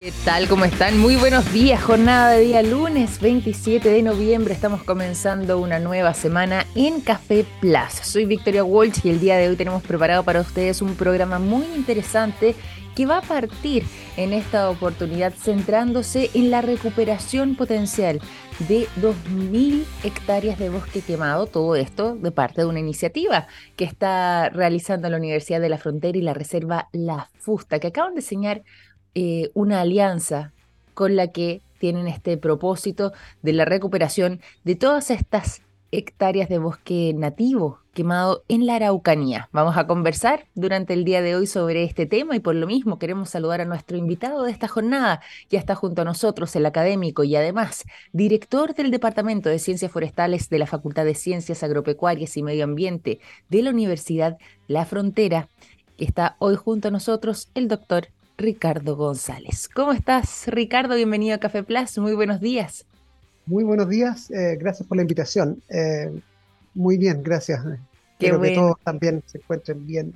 ¿Qué 0.00 0.12
tal? 0.24 0.46
¿Cómo 0.46 0.64
están? 0.64 0.96
Muy 0.96 1.16
buenos 1.16 1.52
días, 1.52 1.82
jornada 1.82 2.30
de 2.30 2.42
día 2.42 2.62
lunes 2.62 3.20
27 3.20 3.90
de 3.90 4.00
noviembre. 4.00 4.54
Estamos 4.54 4.84
comenzando 4.84 5.58
una 5.58 5.80
nueva 5.80 6.14
semana 6.14 6.64
en 6.76 7.00
Café 7.00 7.44
Plus. 7.60 7.94
Soy 8.04 8.24
Victoria 8.24 8.62
Walsh 8.62 9.00
y 9.02 9.10
el 9.10 9.18
día 9.18 9.36
de 9.36 9.48
hoy 9.48 9.56
tenemos 9.56 9.82
preparado 9.82 10.22
para 10.22 10.40
ustedes 10.40 10.82
un 10.82 10.94
programa 10.94 11.40
muy 11.40 11.66
interesante 11.74 12.54
que 12.94 13.06
va 13.06 13.18
a 13.18 13.22
partir 13.22 13.84
en 14.16 14.32
esta 14.32 14.70
oportunidad 14.70 15.32
centrándose 15.32 16.30
en 16.34 16.52
la 16.52 16.62
recuperación 16.62 17.56
potencial 17.56 18.20
de 18.68 18.86
2.000 19.00 19.84
hectáreas 20.04 20.58
de 20.58 20.68
bosque 20.68 21.00
quemado, 21.00 21.46
todo 21.46 21.76
esto 21.76 22.14
de 22.16 22.30
parte 22.30 22.62
de 22.62 22.66
una 22.66 22.80
iniciativa 22.80 23.46
que 23.76 23.84
está 23.84 24.48
realizando 24.48 25.08
la 25.10 25.16
Universidad 25.16 25.60
de 25.60 25.68
la 25.68 25.78
Frontera 25.78 26.18
y 26.18 26.22
la 26.22 26.34
Reserva 26.34 26.88
La 26.92 27.30
Fusta, 27.38 27.78
que 27.78 27.88
acaban 27.88 28.14
de 28.14 28.20
enseñar 28.20 28.62
eh, 29.14 29.50
una 29.54 29.80
alianza 29.80 30.52
con 30.94 31.16
la 31.16 31.28
que 31.28 31.60
tienen 31.78 32.08
este 32.08 32.36
propósito 32.36 33.12
de 33.42 33.52
la 33.52 33.64
recuperación 33.64 34.40
de 34.64 34.74
todas 34.74 35.10
estas 35.10 35.62
hectáreas 35.90 36.48
de 36.48 36.58
bosque 36.58 37.14
nativo 37.16 37.78
quemado 37.94 38.44
en 38.48 38.66
la 38.66 38.76
Araucanía. 38.76 39.48
Vamos 39.52 39.76
a 39.76 39.86
conversar 39.86 40.46
durante 40.54 40.92
el 40.92 41.04
día 41.04 41.22
de 41.22 41.34
hoy 41.34 41.46
sobre 41.46 41.82
este 41.82 42.06
tema 42.06 42.36
y 42.36 42.40
por 42.40 42.54
lo 42.54 42.66
mismo 42.66 42.98
queremos 42.98 43.30
saludar 43.30 43.60
a 43.60 43.64
nuestro 43.64 43.96
invitado 43.96 44.44
de 44.44 44.52
esta 44.52 44.68
jornada. 44.68 45.20
Ya 45.50 45.58
está 45.58 45.74
junto 45.74 46.02
a 46.02 46.04
nosotros 46.04 46.54
el 46.54 46.66
académico 46.66 47.24
y 47.24 47.34
además 47.34 47.84
director 48.12 48.74
del 48.74 48.90
Departamento 48.90 49.48
de 49.48 49.58
Ciencias 49.58 49.90
Forestales 49.90 50.48
de 50.48 50.58
la 50.58 50.66
Facultad 50.66 51.04
de 51.04 51.14
Ciencias 51.14 51.62
Agropecuarias 51.62 52.36
y 52.36 52.42
Medio 52.42 52.64
Ambiente 52.64 53.18
de 53.48 53.62
la 53.62 53.70
Universidad 53.70 54.38
La 54.68 54.84
Frontera. 54.84 55.48
Está 55.96 56.36
hoy 56.38 56.54
junto 56.54 56.88
a 56.88 56.92
nosotros 56.92 57.48
el 57.54 57.66
doctor 57.66 58.08
Ricardo 58.38 58.94
González. 58.94 59.68
¿Cómo 59.68 59.92
estás, 59.92 60.46
Ricardo? 60.46 60.94
Bienvenido 60.94 61.34
a 61.34 61.38
Café 61.38 61.64
Plus. 61.64 61.98
Muy 61.98 62.14
buenos 62.14 62.40
días. 62.40 62.86
Muy 63.46 63.64
buenos 63.64 63.88
días. 63.88 64.30
Eh, 64.30 64.56
gracias 64.60 64.86
por 64.86 64.96
la 64.96 65.02
invitación. 65.02 65.60
Eh, 65.68 66.08
muy 66.72 66.96
bien, 66.98 67.20
gracias. 67.20 67.64
Qué 68.16 68.30
que 68.30 68.54
todos 68.54 68.76
también 68.84 69.24
se 69.26 69.38
encuentren 69.38 69.84
bien 69.84 70.14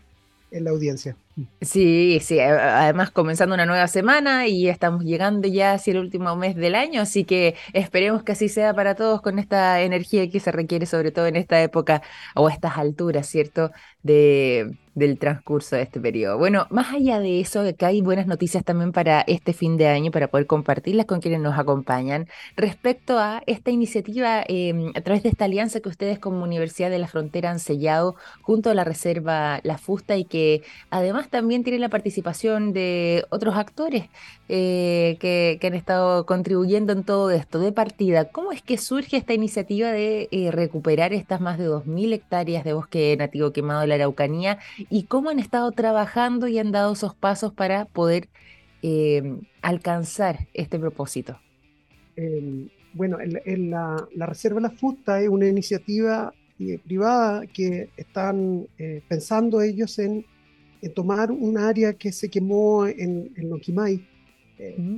en 0.52 0.64
la 0.64 0.70
audiencia. 0.70 1.16
Sí, 1.62 2.20
sí, 2.22 2.38
además 2.38 3.10
comenzando 3.10 3.54
una 3.54 3.64
nueva 3.64 3.88
semana 3.88 4.46
y 4.46 4.68
estamos 4.68 5.02
llegando 5.02 5.48
ya 5.48 5.72
hacia 5.72 5.92
el 5.92 5.98
último 5.98 6.36
mes 6.36 6.54
del 6.56 6.74
año, 6.74 7.00
así 7.00 7.24
que 7.24 7.54
esperemos 7.72 8.22
que 8.22 8.32
así 8.32 8.50
sea 8.50 8.74
para 8.74 8.94
todos 8.94 9.22
con 9.22 9.38
esta 9.38 9.80
energía 9.80 10.28
que 10.30 10.40
se 10.40 10.52
requiere 10.52 10.84
sobre 10.84 11.10
todo 11.10 11.26
en 11.26 11.36
esta 11.36 11.62
época 11.62 12.02
o 12.34 12.48
a 12.48 12.52
estas 12.52 12.76
alturas, 12.76 13.26
¿cierto? 13.26 13.70
De, 14.02 14.76
del 14.94 15.18
transcurso 15.18 15.76
de 15.76 15.82
este 15.82 16.00
periodo. 16.00 16.38
Bueno, 16.38 16.66
más 16.70 16.92
allá 16.92 17.18
de 17.20 17.40
eso, 17.40 17.60
acá 17.60 17.88
hay 17.88 18.02
buenas 18.02 18.26
noticias 18.26 18.64
también 18.64 18.92
para 18.92 19.22
este 19.22 19.52
fin 19.52 19.76
de 19.76 19.88
año, 19.88 20.10
para 20.10 20.28
poder 20.28 20.46
compartirlas 20.46 21.06
con 21.06 21.20
quienes 21.20 21.40
nos 21.40 21.58
acompañan, 21.58 22.28
respecto 22.56 23.18
a 23.18 23.42
esta 23.46 23.70
iniciativa 23.70 24.44
em, 24.46 24.92
a 24.94 25.00
través 25.00 25.22
de 25.22 25.30
esta 25.30 25.46
alianza 25.46 25.80
que 25.80 25.88
ustedes 25.88 26.18
como 26.18 26.42
Universidad 26.44 26.90
de 26.90 26.98
la 26.98 27.08
Frontera 27.08 27.50
han 27.50 27.60
sellado 27.60 28.16
junto 28.42 28.70
a 28.70 28.74
la 28.74 28.84
Reserva 28.84 29.60
La 29.62 29.78
Fusta 29.78 30.16
y 30.16 30.24
que 30.24 30.62
además 30.90 31.28
también 31.28 31.64
tiene 31.64 31.78
la 31.78 31.88
participación 31.88 32.72
de 32.72 33.24
otros 33.30 33.56
actores 33.56 34.04
eh, 34.54 35.16
que, 35.18 35.66
han 35.66 35.72
estado 35.72 36.26
contribuyendo 36.26 36.92
en 36.92 37.04
todo 37.04 37.30
esto. 37.30 37.58
De 37.58 37.72
partida, 37.72 38.26
¿cómo 38.26 38.52
es 38.52 38.60
que 38.60 38.76
surge 38.76 39.16
esta 39.16 39.32
iniciativa 39.32 39.90
de 39.90 40.28
eh, 40.30 40.50
recuperar 40.50 41.14
estas 41.14 41.40
más 41.40 41.56
de 41.56 41.70
2.000 41.70 42.12
hectáreas 42.12 42.62
de 42.62 42.74
bosque 42.74 43.16
nativo 43.18 43.54
quemado 43.54 43.80
de 43.80 43.86
la 43.86 43.94
Araucanía 43.94 44.58
y 44.90 45.04
cómo 45.04 45.30
han 45.30 45.38
estado 45.38 45.72
trabajando 45.72 46.48
y 46.48 46.58
han 46.58 46.70
dado 46.70 46.92
esos 46.92 47.14
pasos 47.14 47.54
para 47.54 47.86
poder 47.86 48.28
eh, 48.82 49.22
alcanzar 49.62 50.48
este 50.52 50.78
propósito? 50.78 51.40
Bueno, 52.92 53.16
en, 53.22 53.70
la, 53.70 54.06
Reserva 54.14 54.60
La 54.60 54.68
Fusta 54.68 55.22
es 55.22 55.30
una 55.30 55.48
iniciativa 55.48 56.34
privada 56.84 57.46
que 57.46 57.88
están 57.96 58.66
pensando 59.08 59.62
ellos 59.62 59.98
en, 59.98 60.26
tomar 60.94 61.30
un 61.30 61.56
área 61.56 61.94
que 61.94 62.12
se 62.12 62.28
quemó 62.28 62.86
en, 62.86 63.32
en 63.34 63.48
Loquimay. 63.48 64.11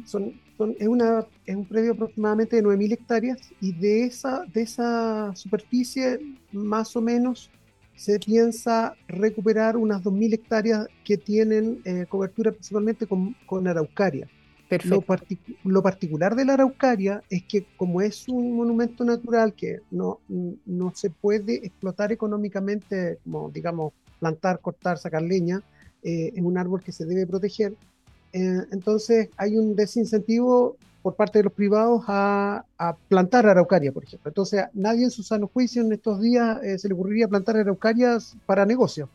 Son, 0.07 0.35
es, 0.79 0.87
una, 0.87 1.27
es 1.47 1.57
un 1.57 1.67
predio 1.67 1.93
aproximadamente 1.93 2.57
de 2.57 2.63
9.000 2.63 2.93
hectáreas 2.93 3.39
y 3.61 3.73
de 3.73 4.05
esa, 4.05 4.45
de 4.53 4.63
esa 4.63 5.35
superficie 5.35 6.21
más 6.53 6.95
o 6.97 7.01
menos 7.01 7.51
se 7.97 8.19
piensa 8.19 8.95
recuperar 9.07 9.77
unas 9.77 10.03
2.000 10.03 10.35
hectáreas 10.35 10.87
que 11.05 11.17
tienen 11.17 11.81
eh, 11.85 12.07
cobertura 12.09 12.53
principalmente 12.53 13.07
con, 13.07 13.35
con 13.47 13.67
araucaria. 13.67 14.29
Lo, 14.85 15.05
lo, 15.63 15.83
particular 15.83 16.35
de 16.35 16.45
la 16.45 16.55
araucaria 16.55 17.23
es 17.31 17.45
que 17.45 17.65
como 17.77 18.01
es 18.01 18.29
un 18.29 18.57
monumento 18.57 19.05
natural 19.05 19.55
que 19.55 19.81
no, 19.93 20.19
no 20.29 20.93
se 20.97 21.11
puede 21.11 21.65
explotar 21.65 22.11
económicamente, 22.11 23.19
como 23.23 23.51
digamos 23.51 23.93
plantar, 24.19 24.59
cortar, 24.61 24.99
sacar 24.99 25.23
leña, 25.23 25.63
eh, 26.03 26.33
es 26.35 26.43
un 26.43 26.59
árbol 26.59 26.83
que 26.83 26.93
se 26.93 27.05
debe 27.05 27.27
proteger, 27.27 27.77
eh, 28.35 28.67
entonces 28.73 29.29
hay 29.37 29.57
un 29.57 29.77
desincentivo 29.77 30.77
por 31.03 31.15
parte 31.15 31.39
de 31.39 31.45
los 31.45 31.53
privados 31.53 32.03
a, 32.09 32.65
plantar 33.09 33.47
araucaria, 33.47 33.93
por 33.93 34.03
ejemplo. 34.03 34.29
Entonces, 34.29 34.65
nadie 34.73 35.05
en 35.05 35.11
su 35.13 35.23
sano 35.23 35.47
juicio 35.47 35.83
en 35.83 35.93
estos 35.93 36.21
días 36.21 36.61
eh, 36.65 36.79
se 36.79 36.89
le 36.89 36.95
ocurriría 36.95 37.29
plantar 37.29 37.57
araucarias 37.57 38.37
para 38.45 38.67
negocio. 38.67 39.09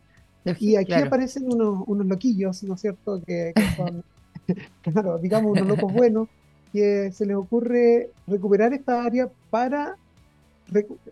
Y 0.58 0.78
aquí 0.78 0.94
aparecen 0.94 1.52
unos, 1.52 1.84
unos, 1.86 2.08
loquillos, 2.08 2.64
¿no 2.64 2.76
es 2.76 2.82
cierto? 2.82 3.22
Que, 3.26 3.54
son, 3.76 4.04
claro, 4.84 5.18
digamos, 5.18 5.52
unos 5.52 5.68
locos 5.68 5.92
buenos, 5.92 6.30
que 6.72 7.12
se 7.12 7.26
les 7.26 7.36
ocurre 7.36 8.12
recuperar 8.26 8.74
esta 8.74 9.04
área 9.04 9.30
para, 9.50 9.98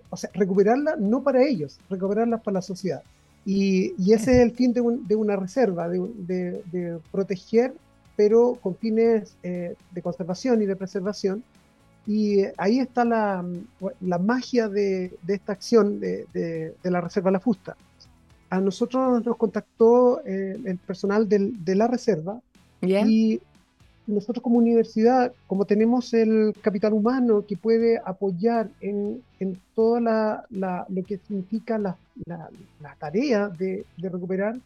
o 0.09 0.15
sea, 0.15 0.29
recuperarla 0.33 0.95
no 0.97 1.23
para 1.23 1.43
ellos, 1.43 1.77
recuperarla 1.89 2.37
para 2.37 2.55
la 2.55 2.61
sociedad. 2.61 3.03
Y, 3.45 3.93
y 3.97 4.13
ese 4.13 4.31
es 4.31 4.39
el 4.39 4.51
fin 4.51 4.71
de, 4.71 4.81
de 5.07 5.15
una 5.15 5.35
reserva, 5.35 5.89
de, 5.89 5.99
de, 6.19 6.63
de 6.71 6.99
proteger 7.11 7.73
pero 8.17 8.57
con 8.61 8.75
fines 8.75 9.37
eh, 9.43 9.75
de 9.91 10.01
conservación 10.01 10.61
y 10.61 10.65
de 10.65 10.75
preservación. 10.75 11.43
Y 12.05 12.43
ahí 12.57 12.79
está 12.79 13.05
la, 13.05 13.45
la 14.01 14.17
magia 14.17 14.67
de, 14.67 15.13
de, 15.21 15.33
esta 15.35 15.53
acción 15.53 15.99
de, 15.99 16.25
de, 16.33 16.91
la 16.91 17.01
Reserva 17.01 17.31
La 17.31 17.39
Fusta. 17.39 17.77
A 18.49 18.59
nosotros 18.59 19.23
nos 19.25 19.37
contactó 19.37 20.21
eh, 20.25 20.57
el 20.65 20.77
personal 20.77 21.29
del, 21.29 21.63
de 21.63 21.75
la 21.75 21.87
Reserva 21.87 22.41
y 22.81 23.41
nosotros 24.07 24.41
como 24.41 24.57
universidad, 24.57 25.33
como 25.47 25.65
tenemos 25.65 26.13
el 26.13 26.55
capital 26.61 26.93
humano 26.93 27.43
que 27.45 27.57
puede 27.57 27.99
apoyar 28.03 28.69
en, 28.79 29.21
en 29.39 29.59
toda 29.75 29.99
la, 29.99 30.45
la, 30.49 30.85
lo 30.87 31.03
que 31.03 31.17
significa 31.17 31.77
la, 31.77 31.97
la, 32.25 32.49
la 32.81 32.95
tarea 32.95 33.49
de, 33.49 33.85
de 33.97 34.09
recuperar, 34.09 34.57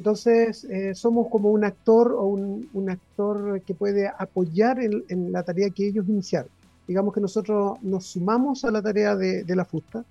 entonces, 0.00 0.64
eh, 0.64 0.94
somos 0.94 1.28
como 1.28 1.50
un 1.50 1.62
actor 1.62 2.12
o 2.12 2.24
un, 2.24 2.88
actor 2.88 3.60
que 3.60 3.74
puede 3.74 4.08
apoyar 4.08 4.80
en, 4.80 5.30
la 5.30 5.42
tarea 5.42 5.68
que 5.68 5.88
ellos 5.88 6.08
iniciaron. 6.08 6.50
Digamos 6.88 7.12
que 7.12 7.20
nosotros 7.20 7.82
nos 7.82 8.06
sumamos 8.06 8.64
a 8.64 8.70
la 8.70 8.80
tarea 8.80 9.14
de, 9.14 9.44
la 9.54 9.66
FUSTA 9.66 10.02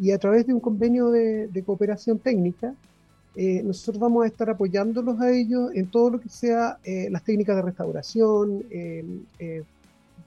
y 0.00 0.10
a 0.10 0.18
través 0.18 0.48
de 0.48 0.52
un 0.52 0.58
convenio 0.58 1.10
de, 1.10 1.62
cooperación 1.64 2.18
técnica, 2.18 2.74
eh, 3.36 3.62
nosotros 3.62 4.00
vamos 4.00 4.24
a 4.24 4.26
estar 4.26 4.50
apoyándolos 4.50 5.20
a 5.20 5.30
ellos 5.30 5.70
en 5.74 5.92
todo 5.92 6.10
lo 6.10 6.20
que 6.20 6.28
sea 6.28 6.78
eh, 6.82 7.06
las 7.08 7.22
técnicas 7.22 7.54
de 7.54 7.62
restauración, 7.62 8.64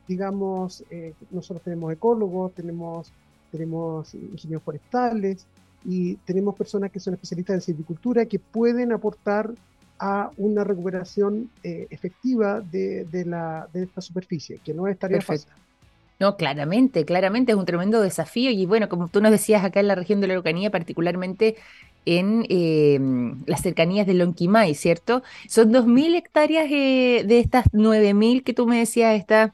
digamos, 0.08 0.81
nosotros 1.29 1.62
tenemos 1.62 1.91
ecólogos, 1.91 2.53
tenemos, 2.53 3.12
tenemos 3.52 4.13
ingenieros 4.13 4.63
forestales, 4.63 5.46
y 5.85 6.16
tenemos 6.17 6.56
personas 6.56 6.91
que 6.91 7.00
son 7.00 7.13
especialistas 7.13 7.56
en 7.56 7.62
silvicultura 7.62 8.25
que 8.25 8.40
pueden 8.40 8.91
aportar 8.91 9.51
a 10.00 10.31
una 10.38 10.63
recuperación 10.63 11.50
eh, 11.63 11.88
efectiva 11.90 12.62
de, 12.62 13.06
de, 13.06 13.25
la, 13.25 13.67
de 13.73 13.84
esta 13.84 14.01
superficie, 14.01 14.59
que 14.64 14.73
no 14.73 14.87
es 14.87 14.97
tarea 14.97 15.22
fácil. 15.22 15.49
No, 16.20 16.35
claramente, 16.35 17.05
claramente 17.05 17.53
es 17.53 17.58
un 17.58 17.66
tremendo 17.66 18.02
desafío 18.02 18.52
y 18.52 18.66
bueno, 18.66 18.90
como 18.90 19.08
tú 19.08 19.22
nos 19.22 19.31
decías 19.31 19.64
acá 19.64 19.79
en 19.79 19.87
la 19.87 19.96
región 19.96 20.20
de 20.20 20.28
la 20.28 20.34
Araucanía, 20.34 20.70
particularmente 20.70 21.55
en 22.05 22.46
em, 22.49 23.41
las 23.46 23.61
cercanías 23.61 24.05
de 24.05 24.16
Lonquimay, 24.16 24.76
¿cierto? 24.76 25.23
Son 25.47 25.72
2.000 25.72 26.16
hectáreas 26.16 26.67
eh, 26.70 27.23
de 27.26 27.40
estas 27.40 27.72
9.000 27.72 28.43
que 28.43 28.53
tú 28.53 28.67
me 28.67 28.79
decías, 28.79 29.17
está 29.17 29.53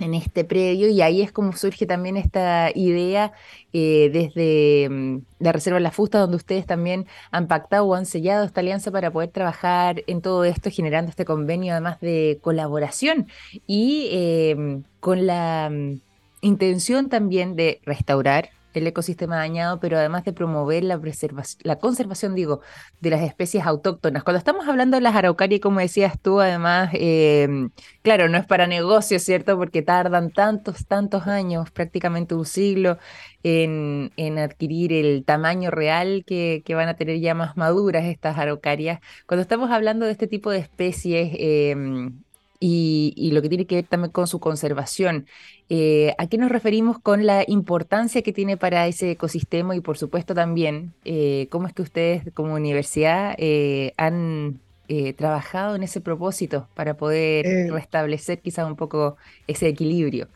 en 0.00 0.14
este 0.14 0.44
predio 0.44 0.88
y 0.88 1.02
ahí 1.02 1.22
es 1.22 1.32
como 1.32 1.52
surge 1.52 1.86
también 1.86 2.16
esta 2.16 2.70
idea 2.74 3.32
eh, 3.72 4.10
desde 4.12 4.88
mm, 4.88 5.18
la 5.40 5.52
Reserva 5.52 5.80
La 5.80 5.90
Fusta, 5.90 6.18
donde 6.18 6.36
ustedes 6.36 6.66
también 6.66 7.06
han 7.30 7.48
pactado 7.48 7.86
o 7.86 7.94
han 7.94 8.06
sellado 8.06 8.44
esta 8.44 8.60
alianza 8.60 8.90
para 8.90 9.10
poder 9.10 9.30
trabajar 9.30 10.02
en 10.06 10.22
todo 10.22 10.44
esto, 10.44 10.70
generando 10.70 11.10
este 11.10 11.24
convenio 11.24 11.72
además 11.72 12.00
de 12.00 12.38
colaboración. 12.42 13.28
Y 13.66 14.08
em, 14.12 14.84
con 15.00 15.26
la 15.26 15.68
mm, 15.70 16.00
intención 16.42 17.08
también 17.08 17.56
de 17.56 17.80
restaurar 17.84 18.50
el 18.78 18.86
ecosistema 18.86 19.36
dañado, 19.36 19.80
pero 19.80 19.98
además 19.98 20.24
de 20.24 20.32
promover 20.32 20.84
la 20.84 20.98
preservación, 21.00 21.60
la 21.64 21.78
conservación, 21.78 22.34
digo, 22.34 22.60
de 23.00 23.10
las 23.10 23.22
especies 23.22 23.64
autóctonas. 23.66 24.24
Cuando 24.24 24.38
estamos 24.38 24.66
hablando 24.68 24.96
de 24.96 25.02
las 25.02 25.14
araucarias, 25.14 25.60
como 25.60 25.80
decías 25.80 26.18
tú, 26.20 26.40
además, 26.40 26.90
em, 26.94 27.70
claro, 28.02 28.28
no 28.28 28.38
es 28.38 28.46
para 28.46 28.66
negocio, 28.66 29.18
¿cierto? 29.18 29.56
Porque 29.56 29.82
tardan 29.82 30.30
tantos, 30.30 30.86
tantos 30.86 31.26
años, 31.26 31.70
prácticamente 31.70 32.34
un 32.34 32.46
siglo, 32.46 32.98
en, 33.42 34.38
adquirir 34.38 34.92
el 34.92 35.24
tamaño 35.24 35.70
real 35.70 36.24
que, 36.26 36.62
que, 36.64 36.74
van 36.74 36.88
a 36.88 36.96
tener 36.96 37.20
ya 37.20 37.34
más 37.34 37.56
maduras 37.56 38.04
estas 38.04 38.38
araucarias. 38.38 39.00
Cuando 39.26 39.42
estamos 39.42 39.70
hablando 39.70 40.06
de 40.06 40.12
este 40.12 40.26
tipo 40.26 40.50
de 40.50 40.58
especies, 40.58 41.30
eh, 41.34 41.74
y, 42.60 43.30
lo 43.32 43.42
que 43.42 43.48
tiene 43.48 43.66
que 43.66 43.76
ver 43.76 43.86
también 43.86 44.10
con 44.10 44.26
su 44.26 44.40
conservación. 44.40 45.26
Eh, 45.68 46.14
¿A 46.18 46.26
qué 46.26 46.38
nos 46.38 46.50
referimos 46.50 46.98
con 46.98 47.26
la 47.26 47.44
importancia 47.46 48.22
que 48.22 48.32
tiene 48.32 48.56
para 48.56 48.86
ese 48.86 49.12
ecosistema 49.12 49.76
y 49.76 49.80
por 49.80 49.98
supuesto 49.98 50.34
también 50.34 50.92
eh, 51.04 51.46
cómo 51.50 51.66
es 51.66 51.74
que 51.74 51.82
ustedes 51.82 52.22
como 52.34 52.54
universidad 52.54 53.34
eh, 53.38 53.92
han 53.96 54.60
trabajado 55.18 55.76
en 55.76 55.82
ese 55.82 56.00
propósito 56.00 56.66
para 56.74 56.94
poder 56.94 57.70
restablecer 57.70 58.38
quizás 58.38 58.66
un 58.66 58.74
poco 58.74 59.18
ese 59.46 59.68
equilibrio? 59.68 60.28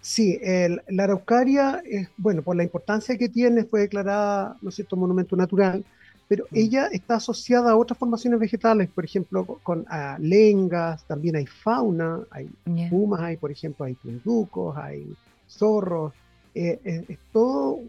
Sí, 0.00 0.40
la 0.88 1.04
araucaria, 1.04 1.82
bueno, 2.16 2.40
por 2.40 2.56
la 2.56 2.62
importancia 2.62 3.18
que 3.18 3.28
tiene, 3.28 3.64
fue 3.64 3.80
declarada, 3.80 4.56
¿no 4.62 4.70
es 4.70 4.76
cierto?, 4.76 4.96
monumento 4.96 5.36
natural 5.36 5.84
pero 6.28 6.44
mm. 6.50 6.56
ella 6.56 6.86
está 6.92 7.16
asociada 7.16 7.72
a 7.72 7.76
otras 7.76 7.98
formaciones 7.98 8.38
vegetales, 8.38 8.88
por 8.90 9.04
ejemplo, 9.04 9.44
con 9.62 9.86
lengas, 10.18 11.04
también 11.06 11.36
hay 11.36 11.46
fauna, 11.46 12.20
hay 12.30 12.50
pumas, 12.90 13.20
hay, 13.20 13.36
por 13.36 13.50
ejemplo, 13.50 13.86
hay 13.86 13.94
tunducos, 13.94 14.76
hay 14.76 15.16
zorros, 15.48 16.12
eh, 16.54 16.78
eh, 16.84 17.04
es 17.08 17.18
todo 17.32 17.80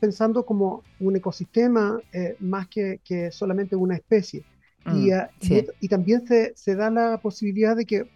pensando 0.00 0.46
como 0.46 0.82
un 1.00 1.16
ecosistema 1.16 2.00
eh, 2.12 2.34
más 2.40 2.66
que, 2.68 2.98
que, 3.04 3.30
solamente 3.30 3.76
una 3.76 3.94
especie. 3.94 4.42
y, 4.86 5.10
mm, 5.10 5.66
y, 5.80 5.88
también 5.88 6.26
se, 6.26 6.54
se, 6.56 6.74
da 6.74 6.90
la 6.90 7.18
posibilidad 7.18 7.76
de 7.76 7.84
que 7.84 8.06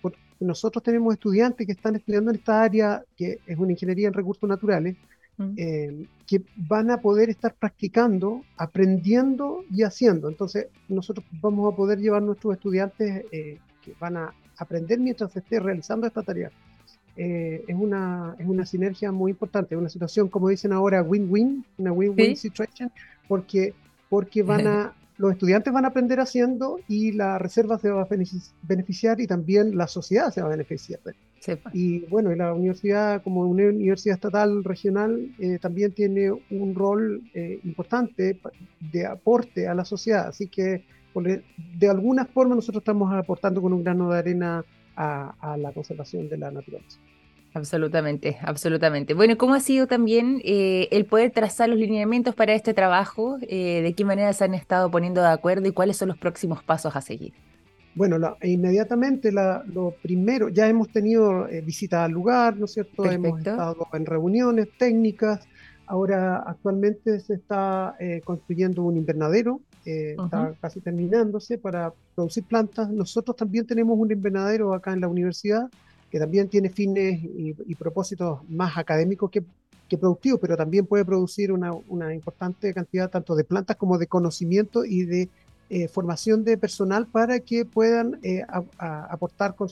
nosotros 0.40 0.82
tenemos 0.82 1.12
estudiantes 1.12 1.66
que 1.66 1.74
están 1.74 1.96
estudiando 1.96 2.30
en 2.30 2.38
esta 2.38 2.62
área, 2.62 3.04
que 3.14 3.40
es 3.46 3.58
una 3.58 3.72
ingeniería 3.72 4.08
en 4.08 4.14
recursos 4.14 4.48
naturales, 4.48 4.96
eh, 5.56 6.06
que 6.26 6.42
van 6.56 6.90
a 6.90 7.00
poder 7.00 7.28
estar 7.28 7.54
practicando, 7.54 8.42
aprendiendo 8.56 9.64
y 9.70 9.82
haciendo. 9.82 10.28
Entonces, 10.28 10.68
nosotros 10.88 11.26
vamos 11.40 11.72
a 11.72 11.76
poder 11.76 11.98
llevar 11.98 12.22
a 12.22 12.26
nuestros 12.26 12.54
estudiantes 12.54 13.24
eh, 13.32 13.58
que 13.82 13.94
van 13.98 14.16
a 14.16 14.34
aprender 14.56 14.98
mientras 15.00 15.32
se 15.32 15.40
esté 15.40 15.60
realizando 15.60 16.06
esta 16.06 16.22
tarea. 16.22 16.50
Eh, 17.16 17.64
es, 17.68 17.76
una, 17.76 18.34
es 18.38 18.46
una 18.46 18.66
sinergia 18.66 19.12
muy 19.12 19.32
importante, 19.32 19.76
una 19.76 19.88
situación, 19.88 20.28
como 20.28 20.48
dicen 20.48 20.72
ahora, 20.72 21.02
win-win, 21.02 21.64
una 21.78 21.92
win-win 21.92 22.36
situation, 22.36 22.90
porque, 23.28 23.74
porque 24.08 24.42
van 24.42 24.66
a, 24.66 24.94
los 25.16 25.32
estudiantes 25.32 25.72
van 25.72 25.84
a 25.84 25.88
aprender 25.88 26.18
haciendo 26.18 26.80
y 26.88 27.12
la 27.12 27.38
reserva 27.38 27.78
se 27.78 27.90
va 27.90 28.02
a 28.02 28.08
beneficiar 28.62 29.20
y 29.20 29.26
también 29.26 29.76
la 29.76 29.86
sociedad 29.86 30.32
se 30.32 30.40
va 30.40 30.48
a 30.48 30.50
beneficiar. 30.50 31.00
Y 31.72 32.00
bueno, 32.06 32.34
la 32.34 32.52
universidad 32.52 33.22
como 33.22 33.42
una 33.42 33.64
universidad 33.64 34.14
estatal 34.14 34.64
regional 34.64 35.28
eh, 35.38 35.58
también 35.60 35.92
tiene 35.92 36.30
un 36.50 36.74
rol 36.74 37.22
eh, 37.34 37.60
importante 37.64 38.38
de 38.80 39.06
aporte 39.06 39.68
a 39.68 39.74
la 39.74 39.84
sociedad, 39.84 40.28
así 40.28 40.48
que 40.48 40.84
de 41.14 41.88
alguna 41.88 42.24
forma 42.24 42.56
nosotros 42.56 42.80
estamos 42.80 43.12
aportando 43.12 43.62
con 43.62 43.72
un 43.72 43.84
grano 43.84 44.10
de 44.10 44.18
arena 44.18 44.64
a 44.96 45.56
la 45.58 45.72
conservación 45.72 46.28
de 46.28 46.38
la 46.38 46.50
naturaleza. 46.50 46.98
Absolutamente, 47.52 48.36
absolutamente. 48.42 49.14
Bueno, 49.14 49.36
¿cómo 49.36 49.54
ha 49.54 49.60
sido 49.60 49.86
también 49.86 50.40
eh, 50.44 50.88
el 50.90 51.04
poder 51.04 51.30
trazar 51.30 51.68
los 51.68 51.78
lineamientos 51.78 52.34
para 52.34 52.52
este 52.52 52.74
trabajo? 52.74 53.38
¿De 53.38 53.94
qué 53.96 54.04
manera 54.04 54.32
se 54.32 54.44
han 54.44 54.54
estado 54.54 54.90
poniendo 54.90 55.20
de 55.20 55.28
acuerdo 55.28 55.68
y 55.68 55.72
cuáles 55.72 55.96
son 55.96 56.08
los 56.08 56.18
próximos 56.18 56.64
pasos 56.64 56.96
a 56.96 57.00
seguir? 57.00 57.32
Bueno, 57.94 58.36
inmediatamente 58.42 59.30
lo 59.30 59.94
primero, 60.02 60.48
ya 60.48 60.68
hemos 60.68 60.88
tenido 60.90 61.48
eh, 61.48 61.60
visitas 61.60 62.00
al 62.00 62.12
lugar, 62.12 62.56
¿no 62.56 62.64
es 62.64 62.72
cierto? 62.72 63.04
Hemos 63.04 63.38
estado 63.38 63.86
en 63.92 64.06
reuniones 64.06 64.68
técnicas. 64.78 65.46
Ahora 65.86 66.38
actualmente 66.38 67.20
se 67.20 67.34
está 67.34 67.94
construyendo 68.24 68.82
un 68.82 68.96
invernadero, 68.96 69.60
está 69.84 70.54
casi 70.60 70.80
terminándose 70.80 71.58
para 71.58 71.92
producir 72.14 72.44
plantas. 72.44 72.88
Nosotros 72.88 73.36
también 73.36 73.66
tenemos 73.66 73.98
un 73.98 74.10
invernadero 74.10 74.72
acá 74.72 74.94
en 74.94 75.02
la 75.02 75.08
universidad 75.08 75.68
que 76.14 76.20
también 76.20 76.48
tiene 76.48 76.70
fines 76.70 77.18
y, 77.24 77.74
propósitos 77.74 78.48
más 78.48 78.78
académicos 78.78 79.32
que, 79.32 79.42
productivos, 79.98 80.38
pero 80.40 80.56
también 80.56 80.86
puede 80.86 81.04
producir 81.04 81.50
una, 81.50 82.14
importante 82.14 82.72
cantidad 82.72 83.10
tanto 83.10 83.34
de 83.34 83.42
plantas 83.42 83.76
como 83.76 83.98
de 83.98 84.06
conocimiento 84.06 84.84
y 84.84 85.06
de 85.06 85.28
eh, 85.70 85.88
formación 85.88 86.44
de 86.44 86.56
personal 86.58 87.06
para 87.06 87.40
que 87.40 87.64
puedan 87.64 88.18
eh, 88.22 88.42
aportar 88.78 89.54
con, 89.54 89.68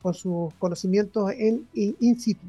con 0.00 0.14
sus 0.14 0.52
conocimientos 0.54 1.30
en 1.32 1.66
in, 1.74 2.18
situ. 2.20 2.46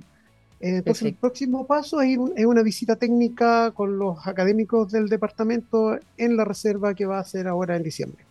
Eh, 0.60 0.78
entonces, 0.78 1.04
el 1.04 1.16
próximo 1.16 1.68
paso 1.68 2.02
es, 2.02 2.18
es, 2.36 2.46
una 2.46 2.64
visita 2.64 2.96
técnica 2.96 3.72
con 3.72 3.98
los 3.98 4.26
académicos 4.26 4.92
del 4.92 5.10
departamento 5.10 6.00
en 6.18 6.38
la 6.38 6.46
reserva 6.46 6.94
que 6.94 7.06
va 7.06 7.20
a 7.20 7.24
ser 7.24 7.48
ahora 7.48 7.76
en 7.76 7.84
diciembre. 7.84 8.24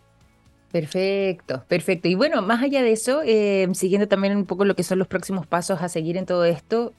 Perfecto, 0.72 1.62
perfecto. 1.68 2.08
Y 2.08 2.14
bueno, 2.14 2.40
más 2.40 2.62
allá 2.62 2.82
de 2.82 2.92
eso, 2.92 3.20
eh, 3.24 3.68
siguiendo 3.74 4.08
también 4.08 4.34
un 4.34 4.46
poco 4.46 4.64
lo 4.64 4.74
que 4.74 4.82
son 4.82 4.98
los 4.98 5.06
próximos 5.06 5.46
pasos 5.46 5.82
a 5.82 5.90
seguir 5.90 6.16
en 6.16 6.24
todo 6.24 6.46
esto, 6.46 6.94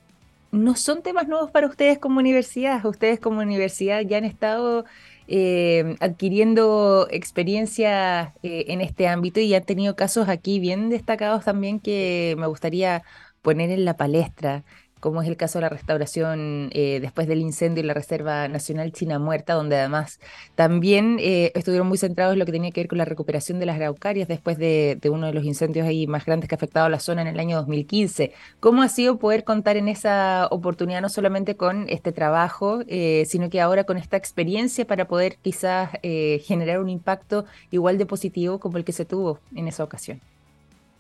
no 0.51 0.75
son 0.75 1.01
temas 1.01 1.27
nuevos 1.27 1.50
para 1.50 1.65
ustedes 1.65 1.98
como 1.98 2.19
universidad. 2.19 2.86
Ustedes 2.86 3.19
como 3.19 3.42
universidad 3.42 4.01
ya 4.01 4.18
han 4.18 4.25
estado 4.25 4.86
eh, 5.28 5.96
adquiriendo 6.00 7.08
experiencia 7.12 8.34
eh, 8.44 8.66
en 8.70 8.81
este 8.81 9.08
ámbito 9.08 9.40
y 9.40 9.54
han 9.54 9.64
tenido 9.64 9.96
casos 9.96 10.30
aquí 10.30 10.60
bien 10.60 10.90
destacados 10.90 11.46
también 11.46 11.80
que 11.80 12.36
me 12.38 12.48
gustaría 12.48 13.04
poner 13.42 13.70
en 13.72 13.86
la 13.86 13.98
palestra 13.98 14.64
como 15.03 15.21
es 15.21 15.27
el 15.27 15.35
caso 15.35 15.59
de 15.59 15.63
la 15.63 15.69
restauración 15.69 16.69
eh, 16.71 17.00
después 17.01 17.27
del 17.27 17.41
incendio 17.41 17.81
en 17.81 17.88
la 17.88 17.94
Reserva 17.94 18.47
Nacional 18.47 18.94
China 18.94 19.19
Muerta, 19.19 19.53
donde 19.53 19.75
además 19.75 20.21
también 20.55 21.17
eh, 21.19 21.51
estuvieron 21.55 21.88
muy 21.88 21.97
centrados 21.97 22.31
en 22.31 22.39
lo 22.39 22.45
que 22.45 22.53
tenía 22.53 22.71
que 22.71 22.79
ver 22.79 22.88
con 22.88 23.00
la 23.00 23.03
recuperación 23.03 23.59
de 23.59 23.65
las 23.65 23.75
araucarias 23.75 24.29
después 24.29 24.57
de, 24.57 24.97
uno 25.11 25.27
de 25.27 25.33
los 25.33 25.44
incendios 25.44 25.85
ahí 25.85 26.07
más 26.07 26.25
grandes 26.25 26.47
que 26.47 26.55
ha 26.55 26.57
afectado 26.57 26.85
a 26.85 26.89
la 26.89 27.01
zona 27.01 27.21
en 27.21 27.27
el 27.27 27.38
año 27.38 27.57
2015. 27.57 28.31
¿Cómo 28.61 28.81
ha 28.81 28.88
sido 28.88 29.19
poder 29.19 29.44
contar 29.44 29.75
en 29.75 29.89
esa 29.89 30.47
oportunidad 30.51 31.01
no 31.01 31.09
solamente 31.09 31.57
con 31.57 31.89
este 31.89 32.13
trabajo, 32.13 32.79
eh, 32.88 33.25
sino 33.27 33.50
que 33.50 33.59
ahora 33.59 33.83
con 33.83 33.97
esta 33.97 34.15
experiencia 34.15 34.88
para 34.88 35.05
poder 35.05 35.35
quizás 35.41 35.89
generar 36.01 36.79
un 36.79 36.88
impacto 36.88 37.44
igual 37.71 37.97
de 37.97 38.05
positivo 38.05 38.57
como 38.57 38.77
el 38.77 38.85
que 38.85 38.94
se 38.94 39.03
tuvo 39.03 39.39
en 39.53 39.67
esa 39.67 39.83
ocasión? 39.83 40.21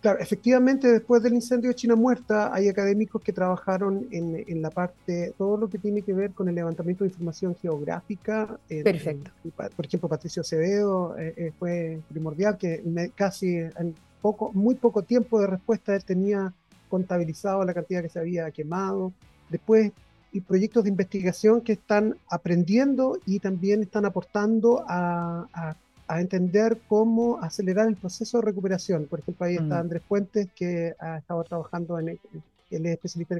Claro, 0.03 0.19
efectivamente, 0.19 0.91
después 0.91 1.23
del 1.23 1.33
incendio 1.33 1.69
de 1.69 1.75
China 1.75 1.95
Muerta, 1.95 2.53
hay 2.53 2.67
académicos 2.67 3.21
que 3.21 3.31
trabajaron 3.31 4.05
en, 4.11 4.61
la 4.61 4.69
parte, 4.69 5.33
todo 5.37 5.55
lo 5.55 5.69
que 5.69 5.77
tiene 5.77 6.01
que 6.01 6.11
ver 6.11 6.31
con 6.31 6.49
el 6.49 6.55
levantamiento 6.55 7.05
de 7.05 7.09
información 7.11 7.55
geográfica. 7.55 8.59
Perfecto. 8.67 9.31
por 9.55 9.85
ejemplo, 9.85 10.09
Patricio 10.09 10.41
Acevedo 10.41 11.17
eh, 11.17 11.33
eh, 11.37 11.51
fue 11.57 12.01
primordial, 12.09 12.57
que 12.57 12.83
casi 13.15 13.55
en 13.55 13.95
poco, 14.21 14.51
muy 14.51 14.75
poco 14.75 15.03
tiempo 15.03 15.39
de 15.39 15.47
respuesta 15.47 15.95
él 15.95 16.03
tenía 16.03 16.53
contabilizado 16.89 17.63
la 17.63 17.73
cantidad 17.73 18.01
que 18.01 18.09
se 18.09 18.19
había 18.19 18.51
quemado. 18.51 19.13
Después, 19.49 19.93
y 20.33 20.41
proyectos 20.41 20.83
de 20.83 20.89
investigación 20.89 21.61
que 21.61 21.71
están 21.71 22.17
aprendiendo 22.29 23.19
y 23.25 23.39
también 23.39 23.81
están 23.83 24.03
aportando 24.03 24.83
a, 24.85 25.47
a 25.53 25.77
a 26.07 26.21
entender 26.21 26.77
cómo 26.87 27.39
acelerar 27.41 27.87
el 27.87 27.95
proceso 27.95 28.39
de 28.39 28.45
recuperación. 28.45 29.05
Por 29.05 29.19
ejemplo, 29.19 29.45
ahí 29.45 29.55
está 29.55 29.75
mm. 29.75 29.81
Andrés 29.81 30.01
Puentes, 30.07 30.47
que 30.55 30.95
ha 30.99 31.17
estado 31.17 31.43
trabajando 31.43 31.99
en, 31.99 32.09
él 32.09 32.85
es 32.85 32.93
especialista 32.93 33.35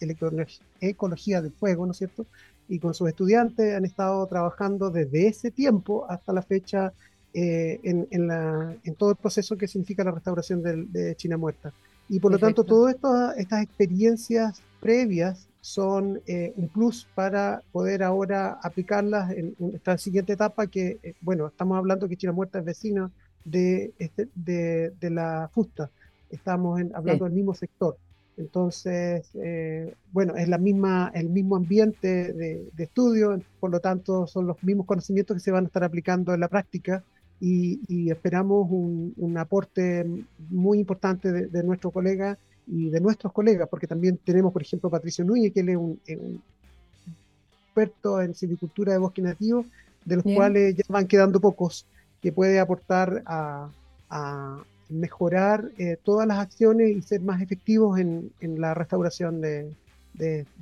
en 0.00 0.10
ecología 0.80 1.42
del 1.42 1.52
fuego, 1.52 1.86
¿no 1.86 1.92
es 1.92 1.98
cierto? 1.98 2.26
Y 2.68 2.78
con 2.78 2.94
sus 2.94 3.08
estudiantes 3.08 3.74
han 3.74 3.84
estado 3.84 4.26
trabajando 4.26 4.90
desde 4.90 5.28
ese 5.28 5.50
tiempo 5.50 6.06
hasta 6.08 6.32
la 6.32 6.42
fecha 6.42 6.92
eh, 7.32 7.80
en, 7.82 8.06
en, 8.10 8.28
la, 8.28 8.76
en, 8.84 8.94
todo 8.94 9.10
el 9.10 9.16
proceso 9.16 9.56
que 9.56 9.66
significa 9.66 10.04
la 10.04 10.12
restauración 10.12 10.62
de, 10.62 11.14
China 11.16 11.36
Muerta. 11.36 11.72
Y 12.08 12.20
por 12.20 12.32
lo 12.32 12.38
tanto, 12.38 12.64
todas 12.64 12.94
estas 13.36 13.62
experiencias 13.62 14.60
previas 14.80 15.48
son 15.64 16.20
eh, 16.26 16.52
un 16.56 16.68
plus 16.68 17.08
para 17.14 17.62
poder 17.72 18.02
ahora 18.02 18.58
aplicarlas 18.62 19.30
en, 19.30 19.56
esta 19.72 19.96
siguiente 19.96 20.34
etapa 20.34 20.66
que, 20.66 20.98
eh, 21.02 21.14
bueno, 21.22 21.46
estamos 21.46 21.78
hablando 21.78 22.06
que 22.06 22.18
China 22.18 22.32
Muerta 22.32 22.58
es 22.58 22.66
vecina 22.66 23.10
de, 23.46 23.94
este, 23.98 24.28
de, 24.34 24.92
de, 25.00 25.08
la 25.08 25.48
fusta, 25.50 25.90
estamos 26.28 26.78
hablando 26.92 27.24
del 27.24 27.32
mismo 27.32 27.54
sector. 27.54 27.96
Entonces, 28.36 29.30
eh, 29.42 29.94
bueno, 30.12 30.36
es 30.36 30.48
la 30.48 30.58
misma, 30.58 31.10
el 31.14 31.30
mismo 31.30 31.56
ambiente 31.56 32.34
de, 32.34 32.70
estudio, 32.76 33.40
por 33.58 33.70
lo 33.70 33.80
tanto 33.80 34.26
son 34.26 34.46
los 34.46 34.62
mismos 34.62 34.84
conocimientos 34.84 35.34
que 35.34 35.40
se 35.40 35.50
van 35.50 35.64
a 35.64 35.68
estar 35.68 35.82
aplicando 35.82 36.34
en 36.34 36.40
la 36.40 36.48
práctica 36.48 37.02
y, 37.40 38.10
esperamos 38.10 38.66
un, 38.70 39.14
un, 39.16 39.38
aporte 39.38 40.04
muy 40.50 40.78
importante 40.78 41.32
de, 41.32 41.46
de 41.46 41.62
nuestro 41.64 41.90
colega 41.90 42.36
y 42.66 42.90
de 42.90 43.00
nuestros 43.00 43.32
colegas, 43.32 43.68
porque 43.68 43.86
también 43.86 44.18
tenemos, 44.18 44.52
por 44.52 44.62
ejemplo, 44.62 44.90
Patricio 44.90 45.24
Núñez, 45.24 45.52
que 45.52 45.60
él 45.60 45.68
es 45.68 45.76
un, 45.76 46.00
expertos 47.66 48.24
en 48.24 48.34
silvicultura 48.34 48.92
de 48.92 48.98
bosque 48.98 49.22
nativo, 49.22 49.64
de 50.04 50.16
los 50.16 50.24
cuales 50.24 50.76
ya 50.76 50.84
van 50.88 51.06
quedando 51.06 51.40
pocos, 51.40 51.86
que 52.20 52.32
puede 52.32 52.58
aportar 52.60 53.22
a, 53.26 53.68
mejorar 54.90 55.70
eh, 55.78 55.96
todas 56.04 56.26
las 56.26 56.38
acciones 56.38 56.94
y 56.94 57.02
ser 57.02 57.20
más 57.20 57.40
efectivos 57.40 57.98
en, 57.98 58.30
la 58.40 58.74
restauración 58.74 59.40
de 59.40 59.74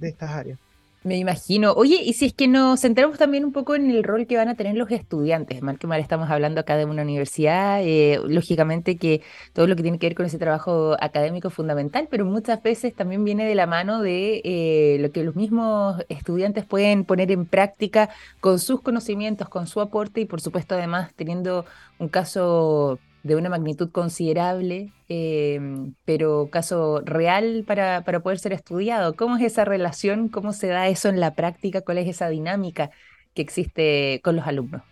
estas 0.00 0.30
áreas. 0.30 0.58
Me 1.04 1.16
imagino. 1.18 1.72
Oye, 1.72 2.00
y 2.00 2.12
si 2.12 2.26
es 2.26 2.32
que 2.32 2.46
nos 2.46 2.80
centramos 2.80 3.18
también 3.18 3.44
un 3.44 3.50
poco 3.52 3.74
en 3.74 3.90
el 3.90 4.04
rol 4.04 4.28
que 4.28 4.36
van 4.36 4.48
a 4.48 4.54
tener 4.54 4.76
los 4.76 4.88
estudiantes, 4.92 5.60
mal 5.60 5.76
que 5.76 5.88
mal 5.88 6.00
estamos 6.00 6.30
hablando 6.30 6.60
acá 6.60 6.76
de 6.76 6.84
una 6.84 7.02
universidad, 7.02 7.80
eh, 7.82 8.20
lógicamente 8.24 8.96
que 8.96 9.20
todo 9.52 9.66
lo 9.66 9.74
que 9.74 9.82
tiene 9.82 9.98
que 9.98 10.06
ver 10.06 10.14
con 10.14 10.26
ese 10.26 10.38
trabajo 10.38 10.96
académico 11.00 11.48
es 11.48 11.54
fundamental, 11.54 12.06
pero 12.08 12.24
muchas 12.24 12.62
veces 12.62 12.94
también 12.94 13.24
viene 13.24 13.44
de 13.44 13.56
la 13.56 13.66
mano 13.66 14.00
de 14.00 14.42
eh, 14.44 14.98
lo 15.00 15.10
que 15.10 15.24
los 15.24 15.34
mismos 15.34 16.04
estudiantes 16.08 16.64
pueden 16.66 17.04
poner 17.04 17.32
en 17.32 17.46
práctica 17.46 18.08
con 18.38 18.60
sus 18.60 18.80
conocimientos, 18.80 19.48
con 19.48 19.66
su 19.66 19.80
aporte 19.80 20.20
y 20.20 20.24
por 20.26 20.40
supuesto 20.40 20.76
además 20.76 21.12
teniendo 21.16 21.64
un 21.98 22.08
caso 22.08 23.00
de 23.22 23.36
una 23.36 23.48
magnitud 23.48 23.90
considerable, 23.90 24.92
em, 25.08 25.94
pero 26.04 26.48
caso 26.50 27.00
real 27.04 27.64
para, 27.66 28.04
para, 28.04 28.20
poder 28.20 28.38
ser 28.38 28.52
estudiado. 28.52 29.14
¿Cómo 29.14 29.36
es 29.36 29.42
esa 29.44 29.64
relación? 29.64 30.28
¿Cómo 30.28 30.52
se 30.52 30.68
da 30.68 30.88
eso 30.88 31.08
en 31.08 31.20
la 31.20 31.34
práctica? 31.34 31.82
¿Cuál 31.82 31.98
es 31.98 32.08
esa 32.08 32.28
dinámica 32.28 32.90
que 33.34 33.42
existe 33.42 34.20
con 34.24 34.36
los 34.36 34.46
alumnos? 34.46 34.82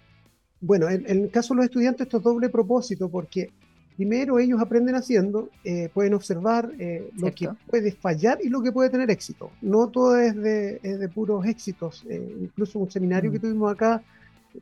Bueno, 0.60 0.88
en, 0.88 1.04
el 1.06 1.30
caso 1.30 1.54
de 1.54 1.58
los 1.58 1.64
estudiantes 1.66 2.06
esto 2.06 2.18
es 2.18 2.22
doble 2.22 2.48
propósito 2.50 3.08
porque 3.08 3.50
primero 3.96 4.38
ellos 4.38 4.60
aprenden 4.60 4.94
haciendo, 4.94 5.50
eh, 5.64 5.88
pueden 5.92 6.14
observar 6.14 6.70
eh, 6.78 7.10
lo 7.16 7.32
que 7.34 7.48
puede 7.66 7.92
fallar 7.92 8.38
y 8.42 8.48
lo 8.48 8.62
que 8.62 8.72
puede 8.72 8.90
tener 8.90 9.10
éxito. 9.10 9.50
No 9.60 9.88
todo 9.88 10.18
es 10.18 10.36
de, 10.36 10.78
de 10.78 11.08
puros 11.08 11.46
éxitos. 11.46 12.04
Eh, 12.08 12.36
incluso 12.42 12.78
un 12.78 12.90
seminario 12.90 13.32
que 13.32 13.38
mm. 13.38 13.42
tuvimos 13.42 13.72
acá 13.72 14.02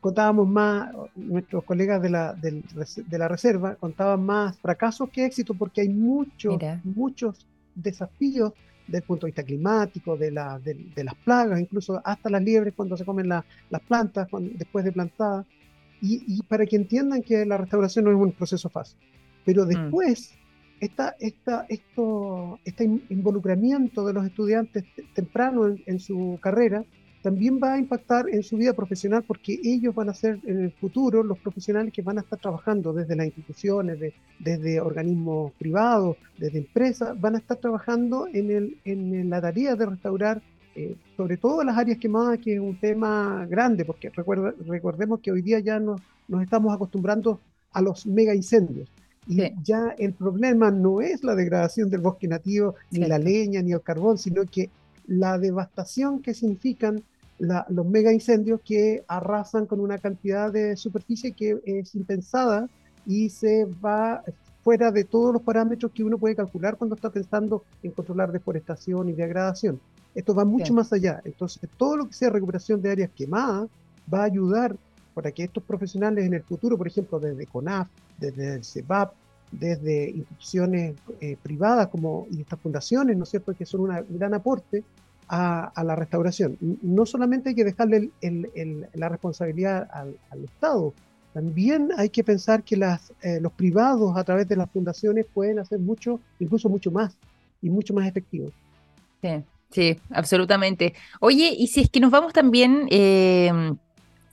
contábamos 0.01 0.49
más, 0.49 0.93
nuestros 1.15 1.65
colegas 1.65 2.03
de 2.03 2.11
la, 2.11 2.35
de, 2.35 3.19
la 3.19 3.29
reserva 3.29 3.75
contaban 3.77 4.25
más 4.25 4.59
fracasos 4.59 5.09
que 5.11 5.25
éxitos 5.25 5.57
porque 5.57 5.83
hay 5.83 5.89
muchos, 5.89 6.59
muchos 6.85 7.47
desafíos 7.75 8.53
desde 8.87 8.99
el 8.99 9.05
punto 9.05 9.27
de 9.27 9.31
vista 9.31 9.43
climático, 9.43 10.17
de, 10.17 10.31
la, 10.31 10.59
de, 10.59 11.05
las 11.05 11.15
plagas, 11.17 11.61
incluso 11.61 12.01
hasta 12.05 12.31
las 12.31 12.43
liebres 12.43 12.73
cuando 12.75 12.97
se 12.97 13.05
comen 13.05 13.29
las 13.29 13.45
plantas 13.87 14.29
después 14.55 14.85
de 14.85 14.93
plantadas, 14.93 15.47
y, 16.01 16.43
para 16.45 16.65
que 16.65 16.77
entiendan 16.77 17.23
que 17.23 17.45
la 17.45 17.59
restauración 17.59 18.05
no 18.05 18.13
es 18.13 18.17
un 18.17 18.33
proceso 18.33 18.69
fácil. 18.69 18.99
Pero 19.45 19.65
mm. 19.65 19.69
después, 19.69 20.35
esta, 20.81 21.17
esta, 21.19 21.67
esto, 21.69 22.61
este 22.65 22.85
involucramiento 23.11 24.07
de 24.07 24.13
los 24.13 24.25
estudiantes 24.25 24.85
temprano 25.13 25.75
en 25.85 26.01
su 26.01 26.39
carrera 26.41 26.85
también 27.23 27.61
va 27.63 27.75
a 27.75 27.79
impactar 27.79 28.29
en 28.29 28.43
su 28.43 28.57
vida 28.57 28.73
profesional 28.73 29.25
porque 29.27 29.59
ellos 29.63 29.95
van 29.95 30.09
a 30.09 30.15
ser 30.15 30.39
en 30.45 30.65
el 30.65 30.73
futuro 30.73 31.23
los 31.23 31.39
profesionales 31.39 31.93
que 31.93 32.03
van 32.03 32.19
a 32.19 32.21
estar 32.21 32.39
trabajando 32.39 32.93
desde 32.93 33.17
las 33.17 33.27
instituciones, 33.27 33.99
desde 34.39 34.81
organismos 34.81 35.53
privados, 35.53 36.17
desde 36.39 36.59
empresas, 36.59 37.21
van 37.21 37.35
a 37.35 37.39
estar 37.39 37.57
trabajando 37.57 38.29
en, 38.33 38.51
el, 38.51 38.79
en 38.85 39.29
la 39.31 39.41
tarea 39.41 39.75
de 39.75 39.87
restaurar 39.87 40.43
eh, 40.79 40.97
sobre 41.17 41.37
todo 41.37 41.65
las 41.65 41.77
áreas 41.77 41.99
quemadas, 41.99 42.39
que 42.39 42.55
es 42.55 42.61
un 42.61 42.79
tema 42.79 43.45
grande, 43.51 43.85
porque 43.85 44.11
recordemos 44.11 45.19
que 45.19 45.33
hoy 45.33 45.43
día 45.43 45.59
ya 45.59 45.81
nos, 45.81 46.01
nos 46.29 46.41
estamos 46.41 46.73
acostumbrando 46.73 47.41
a 47.73 47.83
los 47.83 48.07
mega 48.07 48.33
incendios. 48.33 48.89
Y 49.27 49.43
ya 49.65 49.95
el 49.99 50.13
problema 50.15 50.71
no 50.71 51.01
es 51.01 51.25
la 51.25 51.35
degradación 51.35 51.91
del 51.91 52.01
bosque 52.01 52.29
nativo, 52.29 52.77
ni 52.93 53.01
la 53.01 53.19
leña, 53.19 53.61
ni 53.61 53.73
el 53.73 53.83
carbón, 53.83 54.19
sino 54.19 54.45
que 54.45 54.71
la 55.09 55.39
devastación 55.39 56.21
que 56.21 56.35
significan 56.35 57.03
los 57.39 57.87
mega 57.87 58.13
incendios 58.13 58.61
que 58.65 59.05
arrasan 59.09 59.67
con 59.67 59.81
una 59.81 59.99
cantidad 59.99 60.53
de 60.53 60.77
superficie 60.77 61.33
que 61.33 61.61
es 61.65 61.95
impensada 61.95 62.69
y 63.07 63.31
se 63.31 63.65
va 63.85 64.23
fuera 64.63 64.91
de 64.91 65.05
todos 65.05 65.33
los 65.33 65.43
parámetros 65.43 65.93
que 65.93 66.05
uno 66.05 66.19
puede 66.19 66.37
calcular 66.37 66.77
cuando 66.77 66.95
está 66.95 67.11
pensando 67.11 67.65
en 67.83 67.93
controlar 67.93 68.33
deforestación 68.33 69.09
y 69.09 69.13
degradación. 69.13 69.81
Esto 70.15 70.35
va 70.35 70.45
mucho 70.45 70.75
más 70.75 70.93
allá. 70.93 71.23
Entonces, 71.25 71.63
todo 71.77 71.97
lo 71.97 72.07
que 72.07 72.13
sea 72.13 72.29
recuperación 72.29 72.83
de 72.83 72.91
áreas 72.91 73.11
quemadas 73.15 73.69
va 74.13 74.23
a 74.23 74.25
ayudar 74.25 74.77
para 75.15 75.33
que 75.33 75.45
estos 75.45 75.63
profesionales 75.63 76.27
en 76.27 76.35
el 76.35 76.43
futuro, 76.43 76.77
por 76.77 76.87
ejemplo, 76.87 77.19
desde 77.19 77.47
CONAF, 77.47 77.89
desde 78.19 78.57
el 78.57 78.65
CEPAP, 78.65 79.15
desde 79.51 80.11
instituciones 80.11 80.97
eh, 81.21 81.37
privadas 81.43 81.89
como 81.89 82.27
estas 82.39 82.61
fundaciones, 82.61 83.17
¿no 83.17 83.25
es 83.25 83.31
cierto?, 83.31 83.55
que 83.55 83.67
son 83.67 83.83
un 83.83 84.19
gran 84.19 84.35
aporte, 84.35 84.85
a, 85.29 85.85
la 85.85 85.95
restauración. 85.95 86.57
No 86.83 87.07
solamente 87.07 87.51
hay 87.51 87.55
que 87.55 87.65
dejarle 87.65 88.11
la 88.95 89.09
responsabilidad 89.09 89.89
al, 89.93 90.45
Estado, 90.45 90.95
también 91.35 91.91
hay 91.97 92.09
que 92.09 92.25
pensar 92.25 92.63
que 92.63 92.75
eh, 92.75 93.41
los 93.41 93.53
privados 93.53 94.17
a 94.17 94.25
través 94.25 94.49
de 94.49 94.57
las 94.57 94.71
fundaciones 94.71 95.27
pueden 95.33 95.59
hacer 95.59 95.79
mucho, 95.79 96.21
incluso 96.41 96.69
mucho 96.69 96.91
más 96.91 97.17
y 97.63 97.69
mucho 97.69 97.93
más 97.95 98.09
efectivo. 98.09 98.51
Sí, 99.21 99.29
sí, 99.71 100.01
absolutamente. 100.11 100.95
Oye, 101.21 101.55
y 101.57 101.67
si 101.69 101.83
es 101.83 101.91
que 101.91 102.01
nos 102.01 102.11
vamos 102.11 102.33
también... 102.33 102.89
Eh, 102.91 103.75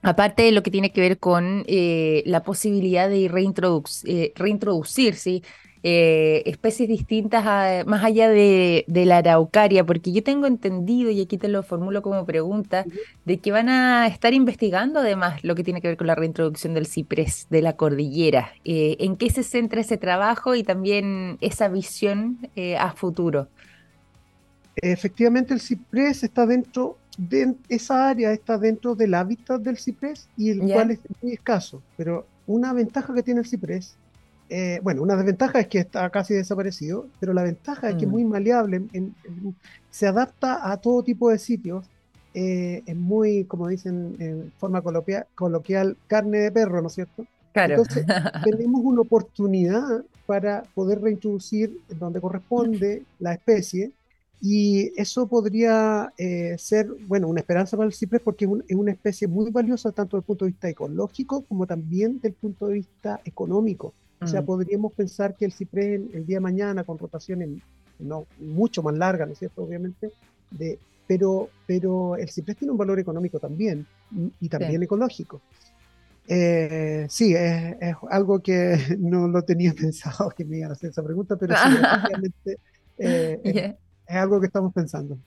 aparte 0.02 0.44
de 0.44 0.52
lo 0.52 0.64
que 0.64 0.72
tiene 0.72 0.92
que 0.92 1.02
ver 1.02 1.18
con 1.18 1.64
eh, 1.68 2.24
la 2.26 2.44
posibilidad 2.44 3.10
de 3.10 3.28
reintroducir, 3.28 4.34
reintroducir 4.36 5.16
¿sí? 5.16 5.44
Eh, 5.88 6.42
especies 6.50 6.90
distintas 6.90 7.86
más 7.86 8.04
allá 8.04 8.28
de, 8.28 8.86
la 8.88 9.18
araucaria, 9.18 9.86
porque 9.86 10.12
yo 10.12 10.24
tengo 10.24 10.48
entendido, 10.48 11.12
y 11.12 11.22
aquí 11.22 11.38
te 11.38 11.48
lo 11.48 11.62
formulo 11.62 12.02
como 12.02 12.26
pregunta, 12.26 12.86
de 13.24 13.38
que 13.38 13.52
van 13.52 13.70
a 13.70 14.08
estar 14.08 14.34
investigando 14.34 15.02
además 15.02 15.44
lo 15.44 15.54
que 15.54 15.64
tiene 15.64 15.82
que 15.82 15.90
ver 15.90 15.98
con 15.98 16.08
la 16.08 16.16
reintroducción 16.16 16.74
del 16.74 16.88
ciprés 16.88 17.46
de 17.52 17.62
la 17.62 17.74
cordillera. 17.74 18.52
Eh, 18.64 18.98
¿En 19.00 19.16
qué 19.16 19.30
se 19.30 19.44
centra 19.44 19.82
ese 19.82 19.98
trabajo 19.98 20.56
y 20.56 20.64
también 20.64 21.38
esa 21.40 21.68
visión 21.68 22.40
eh, 22.56 22.78
a 22.78 22.94
futuro? 22.94 23.48
Efectivamente, 24.78 25.54
el 25.54 25.60
ciprés 25.60 26.24
está 26.24 26.48
dentro 26.48 26.98
de 27.18 27.56
esa 27.70 28.10
área, 28.10 28.32
está 28.32 28.58
dentro 28.58 28.96
del 28.96 29.14
hábitat 29.14 29.62
del 29.62 29.78
ciprés 29.78 30.28
y 30.38 30.50
el 30.52 30.60
cual 30.60 30.92
es 30.92 31.00
muy 31.22 31.34
escaso, 31.34 31.82
pero 31.98 32.26
una 32.48 32.74
ventaja 32.74 33.14
que 33.14 33.24
tiene 33.24 33.42
el 33.42 33.48
ciprés 33.48 33.98
eh, 34.48 34.80
bueno, 34.84 35.02
una 35.02 35.16
desventaja 35.16 35.60
es 35.60 35.68
que 35.68 35.80
está 35.80 36.10
casi 36.12 36.36
desaparecido, 36.36 37.08
pero 37.20 37.34
la 37.34 37.42
ventaja 37.44 37.90
es 37.90 37.96
que 37.96 38.02
es 38.04 38.08
mm. 38.08 38.12
muy 38.12 38.26
maleable, 38.26 38.84
se 39.90 40.08
adapta 40.08 40.72
a 40.72 40.78
todo 40.78 41.04
tipo 41.04 41.32
de 41.32 41.40
sitios, 41.40 41.90
eh, 42.34 42.84
es 42.86 42.96
muy, 42.96 43.46
como 43.46 43.68
dicen 43.68 44.16
en 44.20 44.52
forma 44.58 44.82
coloquial, 44.82 45.98
carne 46.08 46.40
de 46.40 46.52
perro, 46.52 46.82
¿no 46.82 46.88
es 46.88 46.94
cierto? 46.94 47.26
Claro. 47.54 47.76
Entonces, 47.76 48.06
tenemos 48.44 48.82
una 48.84 49.02
oportunidad 49.02 50.04
para 50.28 50.64
poder 50.76 51.02
reintroducir 51.02 51.80
donde 51.98 52.22
corresponde 52.22 53.04
la 53.20 53.34
especie 53.34 53.92
y 54.42 54.92
eso 55.00 55.28
podría 55.28 56.14
eh, 56.18 56.56
ser, 56.58 56.88
bueno, 57.08 57.28
una 57.28 57.40
esperanza 57.40 57.78
para 57.78 57.88
el 57.88 57.94
ciprés 57.94 58.22
porque 58.22 58.46
es, 58.46 58.76
una 58.76 58.92
especie 58.92 59.28
muy 59.28 59.50
valiosa 59.52 59.92
tanto 59.92 60.18
desde 60.18 60.24
el 60.24 60.28
punto 60.28 60.46
de 60.46 60.52
vista 60.52 60.70
ecológico 60.70 61.44
como 61.46 61.66
también 61.66 62.16
desde 62.16 62.30
el 62.30 62.34
punto 62.36 62.68
de 62.68 62.76
vista 62.76 63.22
económico. 63.26 63.94
O 64.22 64.28
sea, 64.28 64.42
mm. 64.42 64.46
podríamos 64.46 64.94
pensar 64.94 65.36
que 65.36 65.46
el 65.46 65.52
ciprés 65.52 66.02
el, 66.14 66.26
día 66.26 66.38
de 66.38 66.42
mañana, 66.42 66.84
con 66.84 66.98
rotaciones 66.98 67.50
no, 68.00 68.26
mucho 68.40 68.84
más 68.84 68.96
largas, 68.96 69.28
¿no 69.28 69.34
es 69.34 69.40
cierto? 69.40 69.64
Obviamente, 69.64 70.12
de, 70.52 70.80
pero, 71.08 71.50
pero 71.66 72.16
el 72.16 72.30
ciprés 72.30 72.58
tiene 72.58 72.72
un 72.72 72.78
valor 72.78 73.00
económico 73.00 73.40
también 73.40 73.86
y 74.40 74.50
también 74.50 74.82
ecológico. 74.84 75.42
Eh, 76.28 77.06
sí, 77.10 77.36
es, 77.36 77.96
algo 78.10 78.40
que 78.42 78.78
no 79.00 79.28
lo 79.28 79.44
tenía 79.44 79.74
pensado 79.80 80.30
que 80.32 80.46
me 80.46 80.58
iban 80.58 80.72
a 80.72 80.74
hacer 80.74 80.90
esa 80.90 81.04
pregunta, 81.04 81.36
pero 81.36 81.56
sí, 81.56 82.56
eh, 82.98 83.76
es, 84.08 84.16
algo 84.16 84.40
que 84.40 84.48
estamos 84.48 84.74
pensando. 84.74 85.18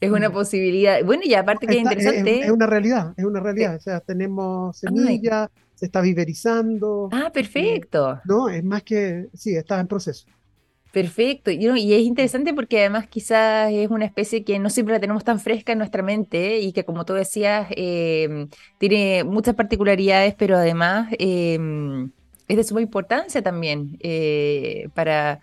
Es 0.00 0.10
una 0.10 0.30
mm. 0.30 0.32
posibilidad. 0.32 1.04
Bueno, 1.04 1.22
y 1.24 1.34
aparte 1.34 1.66
que 1.66 1.74
es 1.74 1.80
interesante. 1.80 2.40
Es, 2.40 2.50
una 2.50 2.66
realidad, 2.66 3.14
es 3.16 3.24
una 3.24 3.40
realidad. 3.40 3.76
O 3.76 3.80
sea, 3.80 4.00
tenemos 4.00 4.78
semillas, 4.78 5.48
se 5.74 5.86
está 5.86 6.00
viverizando. 6.00 7.08
Ah, 7.12 7.30
perfecto. 7.32 8.20
no, 8.24 8.48
es 8.48 8.64
más 8.64 8.82
que, 8.82 9.28
sí, 9.34 9.54
está 9.54 9.78
en 9.78 9.86
proceso. 9.86 10.26
Perfecto, 10.92 11.50
y, 11.50 11.66
y, 11.66 11.94
es 11.94 12.02
interesante 12.02 12.52
porque 12.52 12.80
además 12.80 13.06
quizás 13.06 13.72
es 13.72 13.88
una 13.88 14.04
especie 14.04 14.44
que 14.44 14.58
no 14.58 14.68
siempre 14.68 14.94
la 14.94 15.00
tenemos 15.00 15.24
tan 15.24 15.40
fresca 15.40 15.72
en 15.72 15.78
nuestra 15.78 16.02
mente 16.02 16.58
y 16.58 16.72
que 16.72 16.84
como 16.84 17.06
tú 17.06 17.14
decías 17.14 17.66
em, 17.70 18.48
tiene 18.76 19.24
muchas 19.24 19.54
particularidades, 19.54 20.34
pero 20.34 20.58
además 20.58 21.08
em, 21.18 22.10
es 22.46 22.56
de 22.58 22.64
suma 22.64 22.82
importancia 22.82 23.42
también 23.42 23.96
eh, 24.00 24.90
para, 24.94 25.40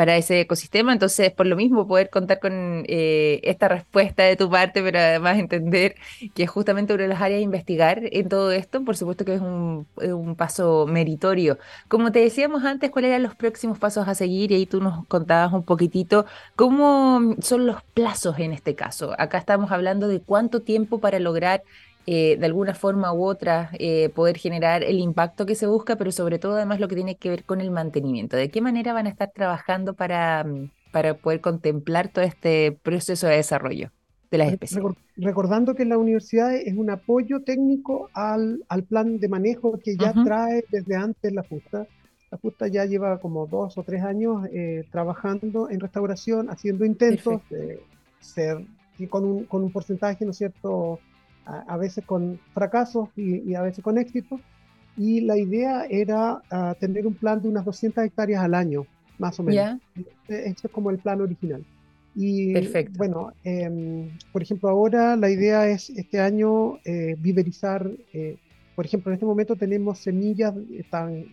para 0.00 0.16
ese 0.16 0.40
ecosistema. 0.40 0.94
Entonces, 0.94 1.30
por 1.30 1.46
lo 1.46 1.56
mismo, 1.56 1.86
poder 1.86 2.08
contar 2.08 2.40
con 2.40 2.84
eh, 2.88 3.38
esta 3.42 3.68
respuesta 3.68 4.22
de 4.22 4.34
tu 4.34 4.48
parte, 4.48 4.82
pero 4.82 4.98
además 4.98 5.38
entender 5.38 5.94
que 6.34 6.44
es 6.44 6.48
justamente 6.48 6.94
una 6.94 7.02
de 7.02 7.10
las 7.10 7.20
áreas 7.20 7.40
de 7.40 7.42
investigar 7.42 8.00
en 8.10 8.26
todo 8.30 8.50
esto, 8.50 8.82
por 8.82 8.96
supuesto 8.96 9.26
que 9.26 9.34
es 9.34 9.42
un, 9.42 9.86
un 9.96 10.36
paso 10.36 10.86
meritorio. 10.86 11.58
Como 11.88 12.12
te 12.12 12.20
decíamos 12.20 12.64
antes, 12.64 12.90
¿cuáles 12.90 13.10
eran 13.10 13.24
los 13.24 13.34
próximos 13.34 13.78
pasos 13.78 14.08
a 14.08 14.14
seguir? 14.14 14.52
Y 14.52 14.54
ahí 14.54 14.64
tú 14.64 14.80
nos 14.80 15.06
contabas 15.06 15.52
un 15.52 15.64
poquitito 15.64 16.24
cómo 16.56 17.36
son 17.42 17.66
los 17.66 17.82
plazos 17.92 18.38
en 18.38 18.54
este 18.54 18.74
caso. 18.74 19.14
Acá 19.18 19.36
estamos 19.36 19.70
hablando 19.70 20.08
de 20.08 20.22
cuánto 20.22 20.60
tiempo 20.62 20.98
para 21.00 21.18
lograr 21.18 21.62
eh, 22.06 22.36
de 22.38 22.46
alguna 22.46 22.74
forma 22.74 23.12
u 23.12 23.24
otra 23.24 23.70
eh, 23.78 24.08
poder 24.08 24.38
generar 24.38 24.82
el 24.82 24.98
impacto 24.98 25.46
que 25.46 25.54
se 25.54 25.66
busca, 25.66 25.96
pero 25.96 26.12
sobre 26.12 26.38
todo 26.38 26.56
además 26.56 26.80
lo 26.80 26.88
que 26.88 26.94
tiene 26.94 27.16
que 27.16 27.30
ver 27.30 27.44
con 27.44 27.60
el 27.60 27.70
mantenimiento. 27.70 28.36
¿De 28.36 28.50
qué 28.50 28.60
manera 28.60 28.92
van 28.92 29.06
a 29.06 29.10
estar 29.10 29.30
trabajando 29.34 29.94
para, 29.94 30.44
mm, 30.44 30.70
para 30.92 31.14
poder 31.14 31.40
contemplar 31.40 32.08
todo 32.08 32.24
este 32.24 32.72
proceso 32.72 33.26
de 33.26 33.36
desarrollo 33.36 33.90
de 34.30 34.38
las 34.38 34.52
especies? 34.52 34.82
Recordando 35.16 35.74
que 35.74 35.84
la 35.84 35.98
universidad 35.98 36.54
es 36.54 36.76
un 36.76 36.88
apoyo 36.90 37.42
técnico 37.42 38.08
al, 38.14 38.64
al 38.68 38.82
plan 38.84 39.18
de 39.18 39.28
manejo 39.28 39.78
que 39.78 39.96
ya 39.96 40.12
trae 40.24 40.64
desde 40.70 40.96
antes 40.96 41.32
la 41.32 41.42
FUSTA. 41.42 41.86
La 42.30 42.38
FUSTA 42.38 42.68
ya 42.68 42.86
lleva 42.86 43.18
como 43.18 43.46
dos 43.46 43.76
o 43.76 43.82
tres 43.82 44.02
años 44.02 44.48
eh, 44.52 44.84
trabajando 44.90 45.68
en 45.68 45.80
restauración, 45.80 46.48
haciendo 46.48 46.84
intentos 46.84 47.42
de 47.50 47.80
ser 48.20 48.64
y 48.98 49.06
con 49.06 49.24
un, 49.24 49.44
con 49.44 49.62
un 49.62 49.72
porcentaje, 49.72 50.24
¿no 50.24 50.30
es 50.30 50.38
cierto?, 50.38 51.00
a, 51.66 51.76
veces 51.76 52.04
con 52.04 52.38
fracasos 52.54 53.08
y, 53.16 53.54
a 53.54 53.62
veces 53.62 53.82
con 53.82 53.98
éxitos. 53.98 54.40
Y 54.96 55.20
la 55.22 55.38
idea 55.38 55.84
era 55.88 56.42
ah, 56.50 56.74
tener 56.78 57.06
un 57.06 57.14
plan 57.14 57.40
de 57.40 57.48
unas 57.48 57.64
200 57.64 58.04
hectáreas 58.04 58.42
al 58.42 58.54
año, 58.54 58.86
más 59.18 59.38
o 59.40 59.42
menos. 59.42 59.80
Este, 59.94 60.48
este 60.48 60.66
es 60.66 60.72
como 60.72 60.90
el 60.90 60.98
plan 60.98 61.20
original. 61.20 61.64
Y 62.14 62.52
Perfecto. 62.52 62.98
bueno, 62.98 63.32
em, 63.44 64.10
por 64.32 64.42
ejemplo, 64.42 64.68
ahora 64.68 65.16
la 65.16 65.30
idea 65.30 65.68
es 65.68 65.90
este 65.90 66.20
año 66.20 66.78
eh, 66.84 67.14
viverizar, 67.18 67.88
eh, 68.12 68.36
por 68.74 68.84
ejemplo, 68.84 69.10
en 69.10 69.14
este 69.14 69.26
momento 69.26 69.54
tenemos 69.54 69.98
semillas, 70.00 70.54
están 70.76 71.24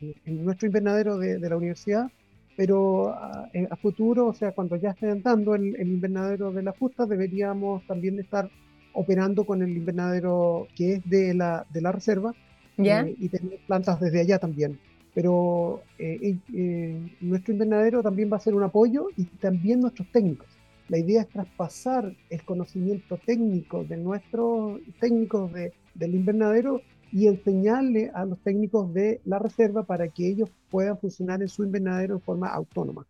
en 0.00 0.44
nuestro 0.44 0.66
invernadero 0.66 1.16
de, 1.16 1.38
la 1.38 1.56
universidad, 1.56 2.10
pero 2.54 3.08
a, 3.08 3.48
eh, 3.54 3.66
a, 3.70 3.76
futuro, 3.76 4.26
o 4.26 4.34
sea, 4.34 4.52
cuando 4.52 4.76
ya 4.76 4.90
estén 4.90 5.22
dando 5.22 5.54
el, 5.54 5.74
el 5.76 5.88
invernadero 5.88 6.52
de 6.52 6.62
la 6.62 6.74
fusta, 6.74 7.06
deberíamos 7.06 7.86
también 7.86 8.18
estar 8.18 8.50
operando 8.96 9.44
con 9.44 9.62
el 9.62 9.76
invernadero 9.76 10.66
que 10.74 10.94
es 10.94 11.08
de 11.08 11.34
la, 11.34 11.66
de 11.72 11.80
la 11.80 11.92
reserva 11.92 12.34
¿Ya? 12.78 13.02
Eh, 13.02 13.14
y 13.18 13.28
tener 13.28 13.58
plantas 13.66 14.00
desde 14.00 14.20
allá 14.20 14.38
también. 14.38 14.78
Pero 15.14 15.82
eh, 15.98 16.36
eh, 16.52 17.16
nuestro 17.20 17.52
invernadero 17.52 18.02
también 18.02 18.30
va 18.30 18.36
a 18.36 18.40
ser 18.40 18.54
un 18.54 18.62
apoyo 18.62 19.08
y 19.16 19.24
también 19.24 19.80
nuestros 19.80 20.10
técnicos. 20.12 20.46
La 20.88 20.98
idea 20.98 21.22
es 21.22 21.28
traspasar 21.28 22.14
el 22.30 22.44
conocimiento 22.44 23.18
técnico 23.24 23.84
de 23.84 23.96
nuestros 23.96 24.80
técnicos 25.00 25.52
de, 25.52 25.72
del 25.94 26.14
invernadero 26.14 26.82
y 27.12 27.28
enseñarle 27.28 28.10
a 28.14 28.24
los 28.24 28.38
técnicos 28.40 28.92
de 28.92 29.20
la 29.24 29.38
reserva 29.38 29.84
para 29.84 30.08
que 30.08 30.28
ellos 30.28 30.50
puedan 30.70 30.98
funcionar 30.98 31.40
en 31.40 31.48
su 31.48 31.64
invernadero 31.64 32.14
en 32.14 32.20
forma 32.20 32.48
autónoma. 32.48 33.06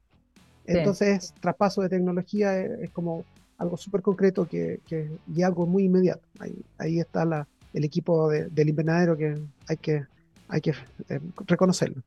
Entonces, 0.65 1.35
traspaso 1.41 1.83
de 1.83 1.89
tecnología 1.89 2.59
es 2.59 2.91
como 2.91 3.25
algo 3.59 3.77
súper 3.77 4.03
concreto 4.03 4.47
que, 4.47 4.81
que, 4.87 5.09
y 5.35 5.43
algo 5.43 5.67
muy 5.67 5.85
inmediato. 5.85 6.23
Ahí, 6.39 6.55
ahí 6.79 7.01
está 7.01 7.25
la, 7.25 7.47
el 7.73 7.85
equipo 7.85 8.31
del 8.31 8.69
invernadero 8.69 9.17
que 9.17 9.35
hay 9.69 9.77
que, 9.77 10.05
hay 10.49 10.61
que 10.61 10.71
eh, 11.09 11.21
reconocerlo. 11.47 12.03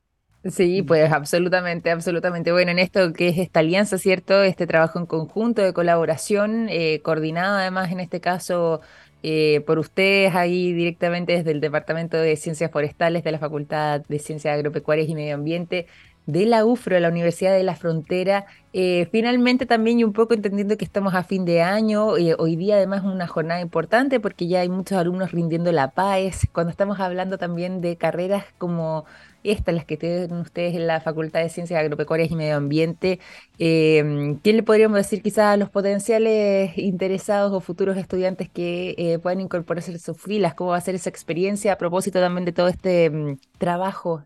Sí, 0.46 0.82
pues 0.84 1.12
absolutamente, 1.12 1.92
absolutamente. 1.92 2.54
Bueno, 2.54 2.72
en 2.72 2.80
esto 2.80 3.12
que 3.12 3.28
es 3.28 3.38
esta 3.38 3.60
alianza, 3.60 3.98
¿cierto? 3.98 4.42
Este 4.42 4.66
trabajo 4.66 4.98
en 4.98 5.06
conjunto 5.06 5.62
de 5.62 5.74
colaboración, 5.74 6.68
eh, 6.70 7.02
coordinado 7.04 7.58
además 7.58 7.92
en 7.92 8.00
este 8.00 8.22
caso 8.22 8.80
eh, 9.22 9.62
por 9.68 9.80
ustedes 9.80 10.34
ahí 10.36 10.72
directamente 10.72 11.34
desde 11.34 11.52
el 11.52 11.60
Departamento 11.60 12.16
de 12.16 12.38
Ciencias 12.38 12.72
Forestales 12.72 13.26
de 13.26 13.34
la 13.34 13.40
Facultad 13.40 14.02
de 14.08 14.18
Ciencias 14.18 14.54
Agropecuarias 14.54 15.10
y 15.10 15.16
Medio 15.16 15.36
Ambiente 15.36 15.88
de 16.26 16.46
la 16.46 16.64
UFRO, 16.66 17.00
la 17.00 17.10
Universidad 17.10 17.54
de 17.54 17.64
la 17.64 17.76
Frontera. 17.76 18.46
Eh, 18.72 19.08
finalmente 19.12 19.66
también 19.66 20.00
y 20.00 20.04
un 20.04 20.14
poco 20.14 20.36
entendiendo 20.36 20.78
que 20.78 20.86
estamos 20.86 21.16
a 21.16 21.24
fin 21.24 21.44
de 21.44 21.64
año, 21.64 22.18
eh, 22.18 22.36
hoy 22.38 22.56
día 22.56 22.76
además 22.76 23.00
es 23.00 23.06
una 23.12 23.26
jornada 23.26 23.62
importante 23.62 24.20
porque 24.20 24.48
ya 24.48 24.60
hay 24.60 24.70
muchos 24.70 25.00
alumnos 25.00 25.32
rindiendo 25.32 25.72
la 25.72 25.90
PAES, 25.90 26.50
cuando 26.54 26.70
estamos 26.70 27.00
hablando 27.00 27.40
también 27.40 27.82
de 27.82 27.98
carreras 27.98 28.46
como 28.60 29.06
estas, 29.44 29.74
las 29.74 29.86
que 29.86 29.98
tienen 29.98 30.34
ustedes 30.34 30.76
en 30.76 30.86
la 30.86 31.02
Facultad 31.02 31.40
de 31.42 31.50
Ciencias 31.50 31.80
Agropecuarias 31.80 32.30
y 32.30 32.36
Medio 32.36 32.58
Ambiente, 32.58 33.20
eh, 33.58 34.36
¿quién 34.44 34.56
le 34.58 34.64
podríamos 34.64 34.98
decir 34.98 35.24
quizás 35.24 35.46
a 35.46 35.58
los 35.58 35.72
potenciales 35.72 36.78
interesados 36.78 37.52
o 37.54 37.60
futuros 37.62 37.98
estudiantes 37.98 38.50
que 38.50 39.20
puedan 39.24 39.42
incorporarse 39.42 39.92
en 39.94 40.00
sus 40.00 40.22
filas? 40.22 40.54
¿Cómo 40.54 40.72
va 40.72 40.78
a 40.78 40.82
ser 40.82 40.94
esa 40.94 41.10
experiencia 41.10 41.74
a 41.74 41.78
propósito 41.78 42.20
también 42.20 42.46
de 42.46 42.52
todo 42.52 42.68
este 42.68 43.10
mm, 43.10 43.40
trabajo? 43.58 44.24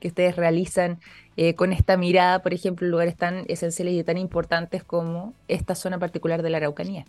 Que 0.00 0.08
ustedes 0.08 0.36
realizan 0.36 0.98
eh, 1.36 1.54
con 1.54 1.72
esta 1.72 1.96
mirada, 1.96 2.42
por 2.42 2.54
ejemplo, 2.54 2.86
en 2.86 2.90
lugares 2.90 3.16
tan 3.16 3.44
esenciales 3.48 3.94
y 3.94 4.04
tan 4.04 4.18
importantes 4.18 4.84
como 4.84 5.34
esta 5.48 5.74
zona 5.74 5.98
particular 5.98 6.42
de 6.42 6.50
la 6.50 6.58
Araucanía? 6.58 7.04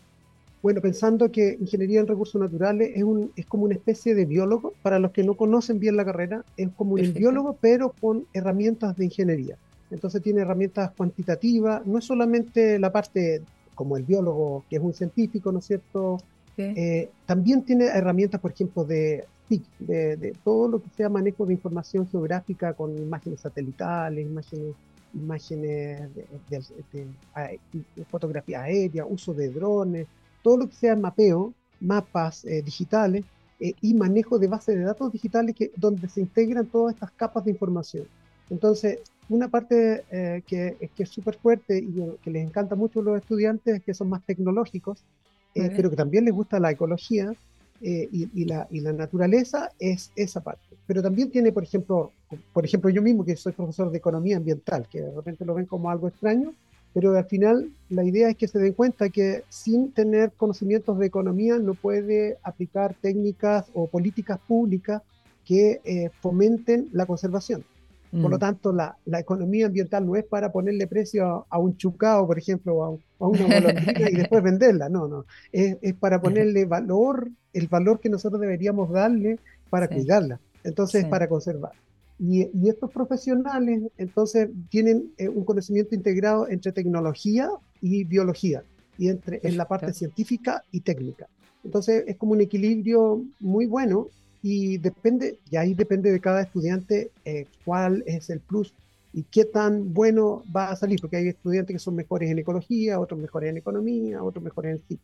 Bueno, 0.62 0.82
pensando 0.82 1.32
que 1.32 1.58
ingeniería 1.60 2.00
en 2.00 2.08
recursos 2.08 2.41
naturales 2.41 2.91
es, 2.95 3.04
un, 3.04 3.32
es 3.36 3.45
como 3.45 3.65
una 3.65 3.76
especie 3.76 4.15
de 4.15 4.26
biólogo, 4.26 4.73
para 4.82 5.00
los 5.00 5.12
que 5.12 5.23
no 5.23 5.36
conocen 5.36 5.80
bien 5.80 5.95
la 5.95 6.04
carrera, 6.04 6.43
es 6.58 6.69
como 6.76 6.95
un 6.95 7.13
biólogo, 7.13 7.58
pero 7.62 7.93
con 8.02 8.26
herramientas 8.34 8.97
de 8.97 9.06
ingeniería. 9.06 9.56
Entonces 9.91 10.21
tiene 10.21 10.41
herramientas 10.41 10.91
cuantitativas, 10.91 11.86
no 11.86 12.00
es 12.00 12.06
solamente 12.06 12.80
la 12.80 12.91
parte 12.91 13.41
como 13.76 13.95
el 13.95 14.04
biólogo, 14.04 14.65
que 14.69 14.78
es 14.78 14.82
un 14.82 14.93
científico, 14.93 15.52
¿no 15.52 15.60
es 15.60 15.65
cierto? 15.65 16.17
Eh, 16.58 17.10
también 17.28 17.62
tiene 17.62 17.86
herramientas, 17.86 18.41
por 18.41 18.52
ejemplo, 18.52 18.84
de 18.84 19.26
de, 19.50 20.36
todo 20.44 20.68
lo 20.68 20.82
que 20.82 20.90
sea 20.90 21.10
manejo 21.10 21.46
de 21.46 21.54
información 21.54 22.08
geográfica 22.08 22.74
con 22.74 22.98
imágenes 22.98 23.40
satelitales, 23.40 24.26
imágenes, 24.26 24.76
imágenes 25.14 26.10
de, 26.50 28.06
fotografía 28.10 28.64
aérea, 28.64 29.06
uso 29.06 29.34
de 29.34 29.50
drones, 29.50 30.08
todo 30.44 30.58
lo 30.58 30.68
que 30.68 30.76
sea 30.76 30.96
mapeo, 30.96 31.54
mapas 31.80 32.44
eh, 32.46 32.62
digitales 32.62 33.24
eh, 33.60 33.74
y 33.82 33.94
manejo 33.94 34.38
de 34.38 34.48
bases 34.48 34.76
de 34.76 34.84
datos 34.84 35.12
digitales 35.12 35.56
que, 35.56 35.72
donde 35.76 36.10
se 36.10 36.22
integran 36.22 36.66
todas 36.66 36.96
estas 36.96 37.12
capas 37.12 37.46
de 37.46 37.52
información. 37.52 38.06
Entonces, 38.50 39.00
una 39.30 39.50
parte 39.50 40.04
eh, 40.12 40.42
que, 40.46 40.90
que, 40.96 41.04
es 41.04 41.10
súper 41.10 41.36
fuerte 41.36 41.78
y 41.80 42.02
que 42.22 42.32
les 42.32 42.46
encanta 42.46 42.76
mucho 42.76 43.02
a 43.02 43.04
los 43.04 43.18
estudiantes, 43.18 43.84
que 43.84 43.94
son 43.94 44.10
más 44.10 44.24
tecnológicos, 44.26 45.04
pero 45.54 45.90
que 45.90 45.96
también 45.96 46.24
les 46.24 46.36
gusta 46.36 46.60
la 46.60 46.70
ecología, 46.70 47.34
eh, 47.82 48.10
y, 48.12 48.46
la, 48.46 48.68
y, 48.72 48.80
la, 48.80 48.94
naturaleza 48.94 49.72
es 49.80 50.12
esa 50.16 50.42
parte. 50.42 50.62
Pero 50.88 51.02
también 51.02 51.30
tiene, 51.30 51.52
por 51.52 51.63
ejemplo, 51.63 52.12
por 52.54 52.66
ejemplo, 52.66 52.90
yo 52.90 53.02
mismo 53.02 53.24
que 53.24 53.36
soy 53.36 53.54
profesor 53.54 53.92
de 53.92 53.98
economía 53.98 54.38
ambiental, 54.38 54.88
que 54.90 55.02
de 55.02 55.12
repente 55.12 55.46
lo 55.46 55.54
ven 55.54 55.66
como 55.66 55.90
algo 55.90 56.08
extraño, 56.08 56.54
pero 56.94 57.16
al 57.16 57.26
final 57.26 57.70
la 57.90 58.04
idea 58.04 58.30
es 58.30 58.36
que 58.36 58.48
se 58.48 58.58
den 58.58 58.74
cuenta 58.74 59.10
que 59.10 59.44
sin 59.50 59.92
tener 59.92 60.32
conocimientos 60.32 60.98
de 60.98 61.06
economía 61.06 61.60
no 61.60 61.76
puede 61.76 62.38
aplicar 62.42 62.96
técnicas 62.96 63.66
o 63.74 63.88
políticas 63.88 64.40
públicas 64.48 65.04
que 65.46 65.80
eh, 65.84 66.10
fomenten 66.22 66.90
la 66.94 67.06
conservación. 67.06 67.63
Por 68.12 68.32
lo 68.32 68.38
mm. 68.38 68.39
tanto, 68.39 68.72
la, 68.72 68.98
la, 69.06 69.20
economía 69.20 69.65
ambiental 69.65 70.06
no 70.06 70.15
es 70.15 70.24
para 70.24 70.52
ponerle 70.52 70.88
precio 70.88 71.46
a, 71.50 71.60
un 71.60 71.76
chucao, 71.76 72.26
por 72.26 72.38
ejemplo, 72.38 72.76
o 72.76 73.00
a, 73.20 73.28
una 73.28 73.43
golondrina 73.43 74.10
y 74.10 74.15
después 74.15 74.41
venderla. 74.43 74.88
No, 74.88 75.08
no. 75.08 75.26
Es, 75.52 75.78
es, 75.82 75.93
para 75.93 76.22
ponerle 76.22 76.65
valor, 76.65 77.30
el 77.54 77.67
valor 77.67 78.00
que 78.00 78.10
nosotros 78.10 78.39
deberíamos 78.39 78.89
darle 78.91 79.39
para 79.70 79.88
cuidarla. 79.88 80.39
Entonces, 80.63 81.04
es 81.04 81.10
para 81.10 81.28
conservar. 81.28 81.74
Y, 82.20 82.50
y, 82.54 82.70
estos 82.70 82.91
profesionales, 82.91 83.84
entonces, 83.98 84.50
tienen 84.70 85.12
eh, 85.17 85.28
un 85.28 85.43
conocimiento 85.43 85.93
integrado 85.93 86.48
entre 86.48 86.72
tecnología 86.72 87.50
y 87.82 88.06
biología, 88.06 88.63
y 88.98 89.10
entre 89.10 89.39
en 89.43 89.58
la 89.58 89.67
parte 89.67 89.93
científica 89.93 90.63
y 90.72 90.82
técnica. 90.82 91.28
Entonces, 91.63 92.06
es 92.08 92.15
como 92.15 92.32
un 92.32 92.41
equilibrio 92.41 93.22
muy 93.39 93.65
bueno 93.65 94.08
y 94.41 94.78
depende, 94.78 95.39
y 95.50 95.58
ahí 95.58 95.73
depende 95.73 96.12
de 96.12 96.19
cada 96.19 96.41
estudiante 96.41 97.12
eh, 97.26 97.47
cuál 97.65 98.04
es 98.06 98.30
el 98.30 98.39
plus 98.39 98.73
y 99.13 99.23
qué 99.23 99.45
tan 99.45 99.93
bueno 99.93 100.43
va 100.56 100.69
a 100.69 100.76
salir, 100.76 101.00
porque 101.02 101.17
hay 101.17 101.28
estudiantes 101.30 101.73
que 101.73 101.80
son 101.80 101.95
mejores 101.95 102.30
en 102.30 102.39
ecología, 102.39 103.00
otros 103.00 103.19
mejores 103.19 103.50
en 103.50 103.58
economía, 103.58 104.21
otros 104.23 104.43
mejores 104.43 104.76
en 104.76 104.82
sí. 104.88 105.00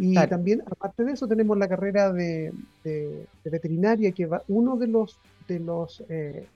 Y 0.00 0.14
también, 0.28 0.62
aparte 0.64 1.02
de 1.02 1.12
eso, 1.12 1.26
tenemos 1.26 1.58
la 1.58 1.68
carrera 1.68 2.12
de, 2.12 2.52
de, 2.84 3.26
veterinaria, 3.44 4.12
que 4.12 4.26
va, 4.26 4.42
uno 4.46 4.76
de 4.76 4.86
los, 4.86 5.18
de 5.48 5.58
los 5.58 6.04
eh, 6.08 6.46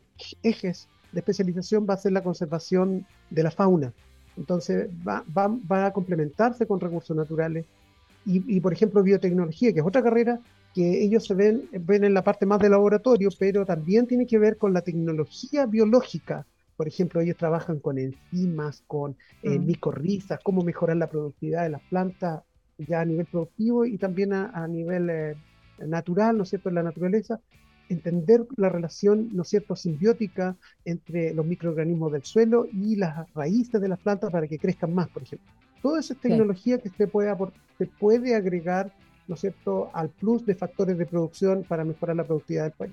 ejes 0.45 0.87
de 1.11 1.21
especialización 1.21 1.85
va 1.89 1.95
a 1.95 1.97
ser 1.97 2.13
la 2.13 2.23
conservación 2.23 3.05
de 3.31 3.43
la 3.43 3.51
fauna. 3.51 3.93
Entonces, 4.37 4.89
va, 5.07 5.25
va, 5.37 5.49
va 5.71 5.87
a 5.87 5.93
complementarse 5.93 6.67
con 6.67 6.79
recursos 6.79 7.17
naturales. 7.17 7.67
Y, 8.25 8.57
y, 8.57 8.61
por 8.61 8.73
ejemplo, 8.73 9.03
biotecnología, 9.03 9.73
que 9.73 9.81
es 9.81 9.87
otra 9.87 10.05
carrera 10.05 10.39
que 10.75 11.05
ellos 11.05 11.27
se 11.27 11.35
ven, 11.35 11.69
ven 11.73 12.05
en 12.05 12.15
la 12.15 12.25
parte 12.25 12.47
más 12.47 12.61
de 12.61 12.71
laboratorio, 12.71 13.29
pero 13.39 13.67
también 13.67 14.07
tiene 14.07 14.27
que 14.27 14.39
ver 14.39 14.57
con 14.57 14.73
la 14.73 14.83
tecnología 14.83 15.67
biológica, 15.67 16.47
por 16.77 16.89
ejemplo, 16.89 17.21
ellos 17.21 17.37
trabajan 17.37 17.79
con 17.79 17.99
enzimas, 17.99 18.83
con 18.87 19.17
eh, 19.43 19.59
mm. 19.59 19.67
micorrizas, 19.67 20.41
cómo 20.43 20.63
mejorar 20.63 20.97
la 20.97 21.09
productividad 21.09 21.63
de 21.63 21.71
las 21.71 21.83
plantas 21.83 22.43
ya 22.79 23.01
a 23.01 23.05
nivel 23.05 23.27
productivo 23.27 23.85
y 23.85 23.99
también 23.99 24.33
a, 24.33 24.67
nivel 24.67 25.11
eh, 25.11 25.37
natural, 25.87 26.37
¿no 26.37 26.43
es 26.43 26.49
cierto?, 26.49 26.71
en 26.71 26.75
la 26.77 26.83
naturaleza, 26.83 27.41
entender 27.89 28.47
la 28.57 28.69
relación, 28.69 29.29
¿no 29.33 29.43
es 29.43 29.49
cierto?, 29.49 29.77
simbiótica 29.77 30.57
entre 30.85 31.35
los 31.35 31.47
microorganismos 31.47 32.11
del 32.13 32.25
suelo 32.25 32.67
y 32.73 32.97
las 32.97 33.33
raíces 33.35 33.81
de 33.81 33.89
las 33.89 34.01
plantas 34.01 34.31
para 34.31 34.49
que 34.49 34.59
crezcan 34.59 34.95
más, 34.95 35.09
por 35.09 35.23
ejemplo. 35.23 35.49
Toda 35.83 36.01
esa 36.01 36.15
tecnología 36.15 36.79
que 36.79 36.89
se 36.89 37.07
puede, 37.07 37.33
se 37.79 37.87
puede 37.87 38.35
agregar, 38.35 38.93
¿no 39.33 39.37
es 39.37 39.41
cierto?, 39.41 39.91
al 39.95 40.11
plus 40.11 40.45
de 40.45 40.55
factores 40.55 40.99
de 40.99 41.07
producción 41.07 41.65
para 41.65 41.85
mejorar 41.85 42.17
la 42.17 42.25
productividad 42.25 42.65
del 42.65 42.73
país. 42.73 42.93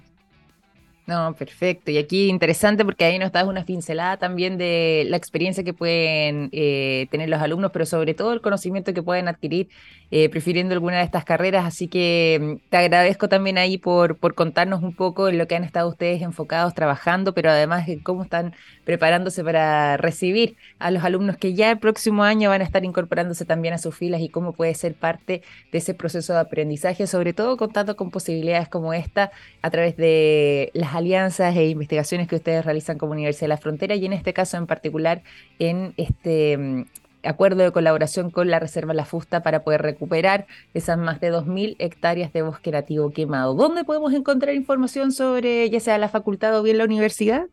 No, 1.06 1.34
perfecto. 1.34 1.92
Y 1.92 1.98
aquí 1.98 2.30
interesante 2.30 2.86
porque 2.86 3.04
ahí 3.04 3.20
nos 3.20 3.34
das 3.34 3.46
una 3.46 3.66
pincelada 3.66 4.16
también 4.16 4.58
de 4.58 5.06
la 5.10 5.18
experiencia 5.18 5.66
que 5.66 5.74
pueden 5.74 6.48
eh, 6.54 7.08
tener 7.12 7.28
los 7.28 7.42
alumnos, 7.42 7.72
pero 7.74 7.86
sobre 7.86 8.14
todo 8.14 8.32
el 8.32 8.40
conocimiento 8.40 8.94
que 8.94 9.04
pueden 9.04 9.28
adquirir 9.28 9.68
eh, 10.12 10.30
prefiriendo 10.30 10.74
alguna 10.74 10.98
de 10.98 11.04
estas 11.04 11.24
carreras. 11.26 11.66
Así 11.66 11.88
que 11.88 12.40
mm, 12.42 12.70
te 12.70 12.78
agradezco 12.78 13.30
también 13.30 13.58
ahí 13.58 13.78
por, 13.78 14.18
por 14.18 14.36
contarnos 14.36 14.82
un 14.84 14.94
poco 14.94 15.30
en 15.30 15.38
lo 15.38 15.48
que 15.48 15.56
han 15.56 15.64
estado 15.64 15.90
ustedes 15.90 16.22
enfocados 16.22 16.74
trabajando, 16.74 17.34
pero 17.34 17.52
además 17.52 17.88
en 17.88 18.00
cómo 18.00 18.24
están 18.24 18.54
preparándose 18.86 19.44
para 19.44 19.98
recibir 19.98 20.56
a 20.80 20.92
los 20.92 21.04
alumnos 21.04 21.38
que 21.38 21.54
ya 21.54 21.72
el 21.72 21.80
próximo 21.80 22.24
año 22.24 22.50
van 22.50 22.62
a 22.62 22.64
estar 22.64 22.84
incorporándose 22.84 23.46
también 23.46 23.74
a 23.74 23.78
sus 23.78 23.96
filas 23.96 24.22
y 24.22 24.30
cómo 24.30 24.54
puede 24.54 24.74
ser 24.74 24.96
parte 24.96 25.44
de 25.72 25.78
ese 25.78 25.94
proceso 25.94 26.34
de 26.34 26.40
aprendizaje, 26.40 27.06
sobre 27.06 27.34
todo 27.34 27.58
contando 27.58 27.96
con 27.96 28.10
posibilidades 28.10 28.68
como 28.68 28.94
esta 28.94 29.32
a 29.62 29.70
través 29.70 29.96
de 29.96 30.72
las 30.74 30.96
alianzas 30.96 31.56
e 31.56 31.68
investigaciones 31.68 32.28
que 32.28 32.36
ustedes 32.36 32.66
realizan 32.66 32.98
como 32.98 33.12
Universidad 33.12 33.46
de 33.46 33.50
la 33.50 33.58
Frontera 33.58 33.96
y 33.96 34.06
en 34.06 34.14
este 34.14 34.34
caso 34.34 34.58
en 34.58 34.66
particular 34.66 35.22
en 35.60 35.94
este 35.98 36.58
mm, 36.58 36.86
acuerdo 37.24 37.64
de 37.64 37.72
colaboración 37.72 38.32
con 38.32 38.50
la 38.50 38.60
Reserva 38.60 38.94
La 38.94 39.06
Fusta 39.06 39.42
para 39.44 39.64
poder 39.64 39.82
recuperar 39.82 40.48
esas 40.74 40.98
más 40.98 41.20
de 41.20 41.32
2.000 41.32 41.76
hectáreas 41.80 42.34
de 42.34 42.42
bosque 42.42 42.72
nativo 42.72 43.12
quemado. 43.12 43.54
¿Dónde 43.54 43.84
podemos 43.84 44.14
encontrar 44.14 44.56
información 44.56 45.12
sobre 45.12 45.70
ya 45.70 45.80
sea 45.80 45.98
la 45.98 46.10
facultad 46.10 46.58
o 46.58 46.64
bien 46.64 46.78
la 46.78 46.86
universidad? 46.86 47.48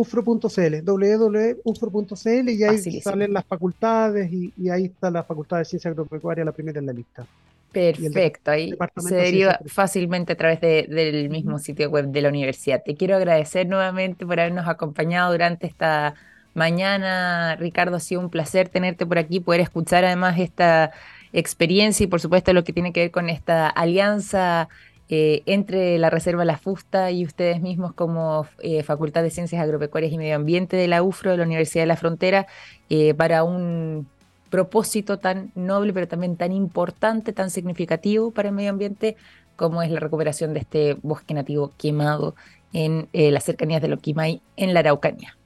ufro.cl, 0.00 0.82
www.ufro.cl 0.82 2.48
y 2.48 2.64
ahí 2.64 3.00
salen 3.00 3.32
las 3.32 3.44
facultades 3.44 4.32
y, 4.32 4.70
ahí 4.70 4.86
está 4.86 5.10
la 5.10 5.24
Facultad 5.24 5.58
de 5.58 5.64
Ciencia 5.66 5.90
Agropecuaria, 5.90 6.44
la 6.44 6.52
primera 6.52 6.78
en 6.78 6.86
la 6.86 6.92
lista. 6.92 7.26
Perfecto, 7.72 8.50
ahí 8.50 8.74
se 8.96 9.14
deriva 9.14 9.60
fácilmente 9.66 10.32
a 10.32 10.36
través 10.36 10.60
del 10.60 11.28
mismo 11.30 11.58
sitio 11.60 11.88
web 11.88 12.06
de 12.06 12.22
la 12.22 12.28
universidad. 12.28 12.82
Te 12.84 12.96
quiero 12.96 13.14
agradecer 13.14 13.68
nuevamente 13.68 14.26
por 14.26 14.40
habernos 14.40 14.66
acompañado 14.66 15.30
durante 15.30 15.68
esta 15.68 16.14
mañana. 16.54 17.56
Ricardo, 17.56 17.96
ha 17.96 18.00
sido 18.00 18.20
un 18.20 18.30
placer 18.30 18.68
tenerte 18.68 19.06
por 19.06 19.18
aquí, 19.18 19.40
poder 19.40 19.60
escuchar 19.60 20.04
además 20.04 20.38
esta 20.38 20.92
experiencia 21.32 22.04
y 22.04 22.06
por 22.06 22.20
supuesto 22.20 22.52
lo 22.52 22.64
que 22.64 22.72
tiene 22.72 22.92
que 22.92 23.00
ver 23.00 23.10
con 23.10 23.28
esta 23.28 23.68
alianza 23.68 24.68
eh, 25.12 25.42
entre 25.46 25.98
la 25.98 26.08
Reserva 26.08 26.44
La 26.44 26.56
Fusta 26.56 27.10
y 27.10 27.24
ustedes 27.24 27.60
mismos 27.60 27.94
como 27.94 28.46
eh, 28.60 28.84
Facultad 28.84 29.24
de 29.24 29.30
Ciencias 29.30 29.60
Agropecuarias 29.60 30.12
y 30.12 30.18
Medio 30.18 30.36
Ambiente 30.36 30.76
de 30.76 30.86
la 30.86 31.02
UFRO 31.02 31.32
de 31.32 31.36
la 31.36 31.42
Universidad 31.42 31.82
de 31.82 31.88
la 31.88 31.96
Frontera 31.96 32.46
eh, 32.90 33.12
para 33.14 33.42
un 33.42 34.06
propósito 34.50 35.18
tan 35.18 35.50
noble, 35.56 35.92
pero 35.92 36.06
también 36.06 36.36
tan 36.36 36.52
importante, 36.52 37.32
tan 37.32 37.50
significativo 37.50 38.30
para 38.30 38.50
el 38.50 38.54
medio 38.54 38.70
ambiente, 38.70 39.16
como 39.56 39.82
es 39.82 39.90
la 39.90 39.98
recuperación 39.98 40.54
de 40.54 40.60
este 40.60 40.94
bosque 41.02 41.34
nativo 41.34 41.72
quemado 41.76 42.36
en 42.72 43.08
las 43.12 43.42
cercanías 43.42 43.82
de 43.82 43.88
Loquimay, 43.88 44.42
en 44.56 44.74
la 44.74 44.80
Araucanía. 44.80 45.36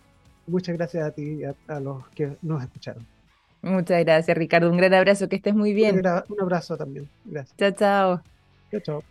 Muchas 0.47 0.77
gracias 0.77 1.07
a 1.07 1.11
ti 1.11 1.41
y 1.41 1.45
a, 1.45 1.81
los 1.81 2.07
que 2.09 2.37
nos 2.43 2.63
escucharon. 2.63 3.07
Muchas 3.63 4.05
gracias, 4.05 4.37
Ricardo. 4.37 4.71
Un 4.71 4.77
gran 4.77 4.93
abrazo, 4.93 5.29
que 5.29 5.37
estés 5.37 5.55
muy 5.55 5.73
bien. 5.73 5.99
Un, 5.99 6.41
abrazo 6.41 6.77
también. 6.77 7.09
Gracias. 7.25 7.57
Chao, 7.57 7.71
chao. 7.71 8.23
Chao, 8.71 8.81
chao. 8.81 9.03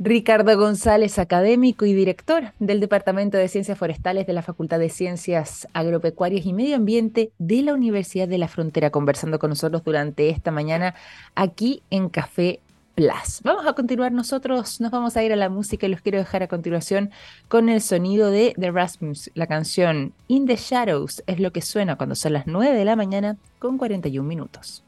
Ricardo 0.00 0.56
González, 0.56 1.18
académico 1.18 1.84
y 1.84 1.92
director 1.92 2.52
del 2.60 2.78
Departamento 2.78 3.36
de 3.36 3.48
Ciencias 3.48 3.76
Forestales 3.76 4.28
de 4.28 4.32
la 4.32 4.42
Facultad 4.42 4.78
de 4.78 4.90
Ciencias 4.90 5.66
Agropecuarias 5.72 6.46
y 6.46 6.52
Medio 6.52 6.76
Ambiente 6.76 7.32
de 7.38 7.62
la 7.62 7.74
Universidad 7.74 8.28
de 8.28 8.38
la 8.38 8.46
Frontera, 8.46 8.90
conversando 8.90 9.40
con 9.40 9.50
nosotros 9.50 9.82
durante 9.82 10.30
esta 10.30 10.52
mañana 10.52 10.94
aquí 11.34 11.82
en 11.90 12.10
Café 12.10 12.60
Plus. 12.98 13.42
Vamos 13.44 13.64
a 13.64 13.74
continuar 13.74 14.10
nosotros, 14.10 14.80
nos 14.80 14.90
vamos 14.90 15.16
a 15.16 15.22
ir 15.22 15.32
a 15.32 15.36
la 15.36 15.48
música 15.48 15.86
y 15.86 15.88
los 15.88 16.00
quiero 16.00 16.18
dejar 16.18 16.42
a 16.42 16.48
continuación 16.48 17.12
con 17.46 17.68
el 17.68 17.80
sonido 17.80 18.32
de 18.32 18.54
The 18.58 18.72
Rasmus. 18.72 19.30
La 19.34 19.46
canción 19.46 20.14
In 20.26 20.46
the 20.46 20.56
Shadows 20.56 21.22
es 21.28 21.38
lo 21.38 21.52
que 21.52 21.62
suena 21.62 21.94
cuando 21.94 22.16
son 22.16 22.32
las 22.32 22.48
9 22.48 22.76
de 22.76 22.84
la 22.84 22.96
mañana 22.96 23.36
con 23.60 23.78
41 23.78 24.28
minutos. 24.28 24.82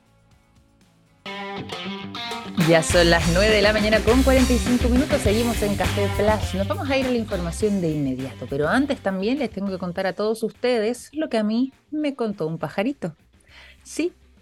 Ya 2.68 2.82
son 2.82 3.10
las 3.10 3.32
9 3.32 3.48
de 3.48 3.62
la 3.62 3.72
mañana 3.72 4.00
con 4.00 4.24
45 4.24 4.88
minutos, 4.88 5.20
seguimos 5.20 5.62
en 5.62 5.76
Café 5.76 6.08
Flash. 6.16 6.56
Nos 6.56 6.66
vamos 6.66 6.90
a 6.90 6.96
ir 6.98 7.06
a 7.06 7.10
la 7.12 7.16
información 7.16 7.80
de 7.80 7.92
inmediato, 7.92 8.48
pero 8.50 8.66
antes 8.66 8.98
también 8.98 9.38
les 9.38 9.52
tengo 9.52 9.70
que 9.70 9.78
contar 9.78 10.08
a 10.08 10.14
todos 10.14 10.42
ustedes 10.42 11.10
lo 11.12 11.28
que 11.28 11.38
a 11.38 11.44
mí 11.44 11.72
me 11.92 12.16
contó 12.16 12.48
un 12.48 12.58
pajarito. 12.58 13.14
Sí, 13.84 14.12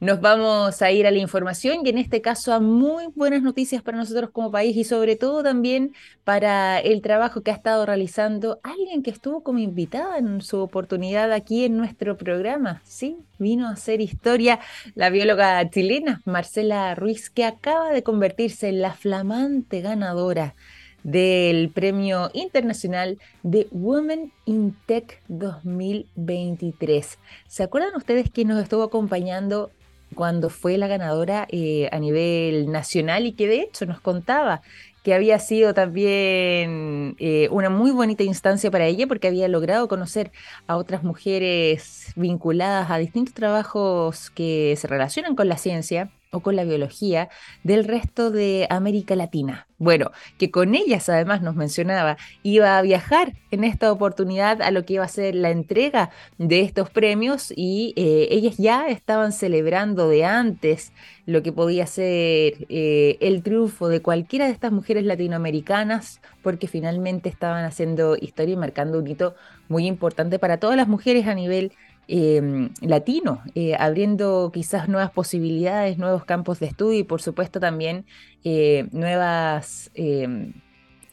Nos 0.00 0.22
vamos 0.22 0.80
a 0.80 0.90
ir 0.90 1.06
a 1.06 1.10
la 1.10 1.18
información 1.18 1.84
y 1.84 1.90
en 1.90 1.98
este 1.98 2.22
caso 2.22 2.54
a 2.54 2.58
muy 2.58 3.08
buenas 3.14 3.42
noticias 3.42 3.82
para 3.82 3.98
nosotros 3.98 4.30
como 4.30 4.50
país 4.50 4.74
y 4.78 4.84
sobre 4.84 5.14
todo 5.14 5.42
también 5.42 5.92
para 6.24 6.78
el 6.78 7.02
trabajo 7.02 7.42
que 7.42 7.50
ha 7.50 7.54
estado 7.54 7.84
realizando 7.84 8.60
alguien 8.62 9.02
que 9.02 9.10
estuvo 9.10 9.42
como 9.42 9.58
invitada 9.58 10.16
en 10.16 10.40
su 10.40 10.58
oportunidad 10.58 11.30
aquí 11.32 11.66
en 11.66 11.76
nuestro 11.76 12.16
programa. 12.16 12.80
Sí, 12.82 13.18
vino 13.38 13.68
a 13.68 13.72
hacer 13.72 14.00
historia 14.00 14.58
la 14.94 15.10
bióloga 15.10 15.68
chilena 15.68 16.22
Marcela 16.24 16.94
Ruiz 16.94 17.28
que 17.28 17.44
acaba 17.44 17.90
de 17.90 18.02
convertirse 18.02 18.70
en 18.70 18.80
la 18.80 18.94
flamante 18.94 19.82
ganadora 19.82 20.54
del 21.02 21.68
Premio 21.68 22.30
Internacional 22.32 23.18
de 23.42 23.68
Women 23.70 24.32
in 24.46 24.74
Tech 24.86 25.22
2023. 25.28 27.18
¿Se 27.48 27.62
acuerdan 27.62 27.96
ustedes 27.96 28.30
que 28.30 28.46
nos 28.46 28.62
estuvo 28.62 28.82
acompañando 28.82 29.70
cuando 30.14 30.50
fue 30.50 30.76
la 30.78 30.86
ganadora 30.88 31.46
eh, 31.50 31.88
a 31.92 31.98
nivel 31.98 32.70
nacional 32.70 33.26
y 33.26 33.32
que 33.32 33.46
de 33.46 33.62
hecho 33.62 33.86
nos 33.86 34.00
contaba 34.00 34.62
que 35.02 35.14
había 35.14 35.38
sido 35.38 35.72
también 35.72 37.16
eh, 37.18 37.48
una 37.50 37.70
muy 37.70 37.90
bonita 37.90 38.22
instancia 38.22 38.70
para 38.70 38.86
ella 38.86 39.06
porque 39.06 39.28
había 39.28 39.48
logrado 39.48 39.88
conocer 39.88 40.30
a 40.66 40.76
otras 40.76 41.02
mujeres 41.02 42.12
vinculadas 42.16 42.90
a 42.90 42.98
distintos 42.98 43.34
trabajos 43.34 44.30
que 44.30 44.74
se 44.76 44.86
relacionan 44.88 45.36
con 45.36 45.48
la 45.48 45.56
ciencia 45.56 46.10
o 46.32 46.40
con 46.40 46.54
la 46.56 46.64
biología 46.64 47.28
del 47.64 47.84
resto 47.84 48.30
de 48.30 48.66
América 48.70 49.16
Latina. 49.16 49.66
Bueno, 49.78 50.10
que 50.38 50.50
con 50.50 50.74
ellas 50.74 51.08
además 51.08 51.42
nos 51.42 51.56
mencionaba, 51.56 52.18
iba 52.42 52.78
a 52.78 52.82
viajar 52.82 53.32
en 53.50 53.64
esta 53.64 53.90
oportunidad 53.90 54.62
a 54.62 54.70
lo 54.70 54.84
que 54.84 54.94
iba 54.94 55.04
a 55.04 55.08
ser 55.08 55.34
la 55.34 55.50
entrega 55.50 56.10
de 56.38 56.60
estos 56.60 56.90
premios 56.90 57.52
y 57.56 57.94
eh, 57.96 58.28
ellas 58.30 58.58
ya 58.58 58.88
estaban 58.88 59.32
celebrando 59.32 60.08
de 60.08 60.24
antes 60.24 60.92
lo 61.26 61.42
que 61.42 61.52
podía 61.52 61.86
ser 61.86 62.66
eh, 62.68 63.16
el 63.20 63.42
triunfo 63.42 63.88
de 63.88 64.02
cualquiera 64.02 64.46
de 64.46 64.52
estas 64.52 64.70
mujeres 64.70 65.04
latinoamericanas, 65.04 66.20
porque 66.42 66.68
finalmente 66.68 67.28
estaban 67.28 67.64
haciendo 67.64 68.16
historia 68.20 68.54
y 68.54 68.56
marcando 68.56 68.98
un 68.98 69.06
hito 69.06 69.34
muy 69.68 69.86
importante 69.86 70.38
para 70.38 70.58
todas 70.58 70.76
las 70.76 70.88
mujeres 70.88 71.26
a 71.26 71.34
nivel 71.34 71.72
Em, 72.08 72.70
latino, 72.80 73.40
eh, 73.54 73.76
abriendo 73.78 74.50
quizás 74.52 74.88
nuevas 74.88 75.12
posibilidades, 75.12 75.96
nuevos 75.96 76.24
campos 76.24 76.58
de 76.58 76.66
estudio 76.66 76.98
y 76.98 77.04
por 77.04 77.22
supuesto 77.22 77.60
también 77.60 78.04
eh, 78.42 78.88
nuevas, 78.90 79.92
em, 79.94 80.52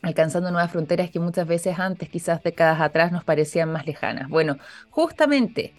alcanzando 0.01 0.49
nuevas 0.49 0.71
fronteras 0.71 1.11
que 1.11 1.19
muchas 1.19 1.47
veces 1.47 1.77
antes, 1.77 2.09
quizás 2.09 2.41
décadas 2.41 2.81
atrás, 2.81 3.11
nos 3.11 3.23
parecían 3.23 3.71
más 3.71 3.85
lejanas. 3.85 4.27
Bueno, 4.27 4.57
justamente 4.89 5.75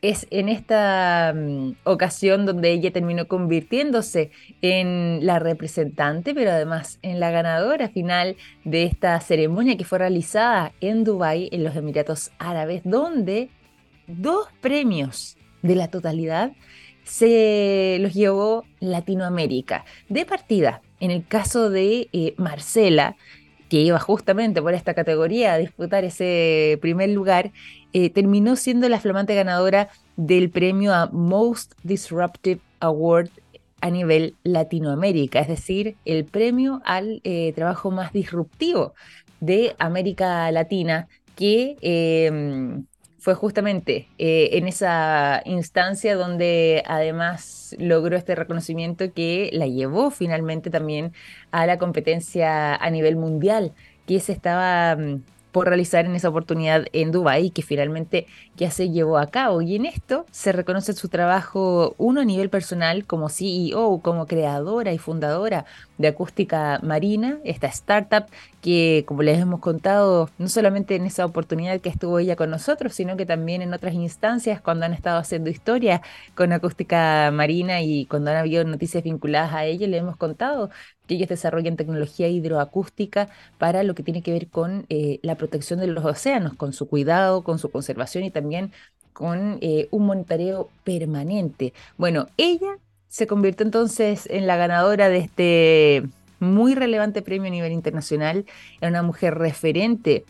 es 0.00 0.26
en 0.30 0.48
esta 0.48 1.34
mm, 1.34 1.74
ocasión 1.84 2.44
donde 2.46 2.72
ella 2.72 2.92
terminó 2.92 3.28
convirtiéndose 3.28 4.30
en 4.62 5.24
la 5.26 5.38
representante, 5.38 6.34
pero 6.34 6.50
además 6.50 6.98
en 7.02 7.20
la 7.20 7.30
ganadora 7.30 7.88
final 7.88 8.36
de 8.64 8.84
esta 8.84 9.20
ceremonia 9.20 9.76
que 9.76 9.84
fue 9.84 9.98
realizada 9.98 10.72
en 10.80 11.04
Dubái, 11.04 11.50
en 11.52 11.62
los 11.62 11.76
Emiratos 11.76 12.32
Árabes, 12.38 12.82
donde 12.84 13.50
dos 14.16 14.48
premios 14.60 15.36
de 15.62 15.74
la 15.74 15.88
totalidad 15.88 16.52
se 17.04 17.98
los 18.00 18.14
llevó 18.14 18.64
Latinoamérica. 18.80 19.84
De 20.08 20.24
partida, 20.24 20.82
en 21.00 21.10
el 21.10 21.26
caso 21.26 21.70
de 21.70 22.08
eh, 22.12 22.34
Marcela, 22.36 23.16
que 23.68 23.80
iba 23.80 23.98
justamente 23.98 24.60
por 24.60 24.74
esta 24.74 24.94
categoría 24.94 25.54
a 25.54 25.58
disputar 25.58 26.04
ese 26.04 26.78
primer 26.82 27.08
lugar, 27.10 27.52
eh, 27.92 28.10
terminó 28.10 28.54
siendo 28.56 28.88
la 28.88 29.00
flamante 29.00 29.34
ganadora 29.34 29.88
del 30.16 30.50
premio 30.50 30.92
a 30.94 31.06
Most 31.06 31.72
Disruptive 31.82 32.60
Award 32.80 33.30
a 33.80 33.90
nivel 33.90 34.36
Latinoamérica, 34.44 35.40
es 35.40 35.48
decir, 35.48 35.96
el 36.04 36.24
premio 36.24 36.82
al 36.84 37.20
eh, 37.24 37.52
trabajo 37.54 37.90
más 37.90 38.12
disruptivo 38.12 38.94
de 39.40 39.74
América 39.78 40.50
Latina 40.52 41.08
que 41.34 41.76
em, 41.80 42.84
fue 43.22 43.34
justamente 43.34 44.08
eh, 44.18 44.50
en 44.54 44.66
esa 44.66 45.42
instancia 45.44 46.16
donde 46.16 46.82
además 46.88 47.76
logró 47.78 48.16
este 48.16 48.34
reconocimiento 48.34 49.12
que 49.12 49.48
la 49.52 49.68
llevó 49.68 50.10
finalmente 50.10 50.70
también 50.70 51.12
a 51.52 51.64
la 51.66 51.78
competencia 51.78 52.74
a 52.74 52.90
nivel 52.90 53.14
mundial, 53.14 53.74
que 54.08 54.18
se 54.18 54.32
estaba 54.32 54.96
mm, 54.96 55.22
por 55.52 55.68
realizar 55.68 56.04
en 56.04 56.16
esa 56.16 56.30
oportunidad 56.30 56.86
en 56.92 57.12
Dubái, 57.12 57.50
que 57.50 57.62
finalmente 57.62 58.26
ya 58.56 58.72
se 58.72 58.90
llevó 58.90 59.18
a 59.18 59.28
cabo. 59.28 59.62
Y 59.62 59.76
en 59.76 59.86
esto 59.86 60.26
se 60.32 60.50
reconoce 60.50 60.92
su 60.92 61.08
trabajo, 61.08 61.94
uno 61.98 62.22
a 62.22 62.24
nivel 62.24 62.50
personal 62.50 63.06
como 63.06 63.28
CEO, 63.28 64.00
como 64.02 64.26
creadora 64.26 64.92
y 64.92 64.98
fundadora 64.98 65.64
de 66.02 66.08
Acústica 66.08 66.78
Marina, 66.82 67.38
esta 67.44 67.68
startup 67.68 68.26
que, 68.60 69.04
como 69.06 69.22
les 69.22 69.40
hemos 69.40 69.60
contado, 69.60 70.28
no 70.38 70.48
solamente 70.48 70.96
en 70.96 71.06
esa 71.06 71.24
oportunidad 71.24 71.80
que 71.80 71.88
estuvo 71.88 72.18
ella 72.18 72.36
con 72.36 72.50
nosotros, 72.50 72.92
sino 72.94 73.16
que 73.16 73.24
también 73.26 73.62
en 73.62 73.72
otras 73.72 73.94
instancias 73.94 74.60
cuando 74.60 74.84
han 74.86 74.92
estado 74.92 75.18
haciendo 75.18 75.50
historia 75.50 76.02
con 76.34 76.52
Acústica 76.52 77.30
Marina 77.32 77.82
y 77.82 78.06
cuando 78.06 78.30
han 78.30 78.36
habido 78.36 78.64
noticias 78.64 79.02
vinculadas 79.02 79.52
a 79.54 79.64
ella, 79.64 79.86
le 79.86 79.96
hemos 79.96 80.16
contado 80.16 80.70
que 81.06 81.14
ellos 81.14 81.28
desarrollan 81.28 81.76
tecnología 81.76 82.28
hidroacústica 82.28 83.28
para 83.58 83.82
lo 83.82 83.94
que 83.94 84.02
tiene 84.02 84.22
que 84.22 84.32
ver 84.32 84.48
con 84.48 84.86
eh, 84.88 85.18
la 85.22 85.36
protección 85.36 85.80
de 85.80 85.86
los 85.86 86.04
océanos, 86.04 86.54
con 86.54 86.72
su 86.72 86.88
cuidado, 86.88 87.42
con 87.44 87.58
su 87.58 87.70
conservación 87.70 88.24
y 88.24 88.30
también 88.30 88.72
con 89.12 89.58
eh, 89.60 89.88
un 89.90 90.06
monitoreo 90.06 90.70
permanente. 90.84 91.72
Bueno, 91.96 92.28
ella 92.36 92.78
se 93.12 93.26
convirtió 93.26 93.66
entonces 93.66 94.26
en 94.30 94.46
la 94.46 94.56
ganadora 94.56 95.10
de 95.10 95.18
este 95.18 96.02
muy 96.40 96.74
relevante 96.74 97.20
premio 97.20 97.48
a 97.48 97.50
nivel 97.50 97.72
internacional, 97.72 98.46
era 98.80 98.88
una 98.88 99.02
mujer 99.02 99.34
referente 99.34 100.24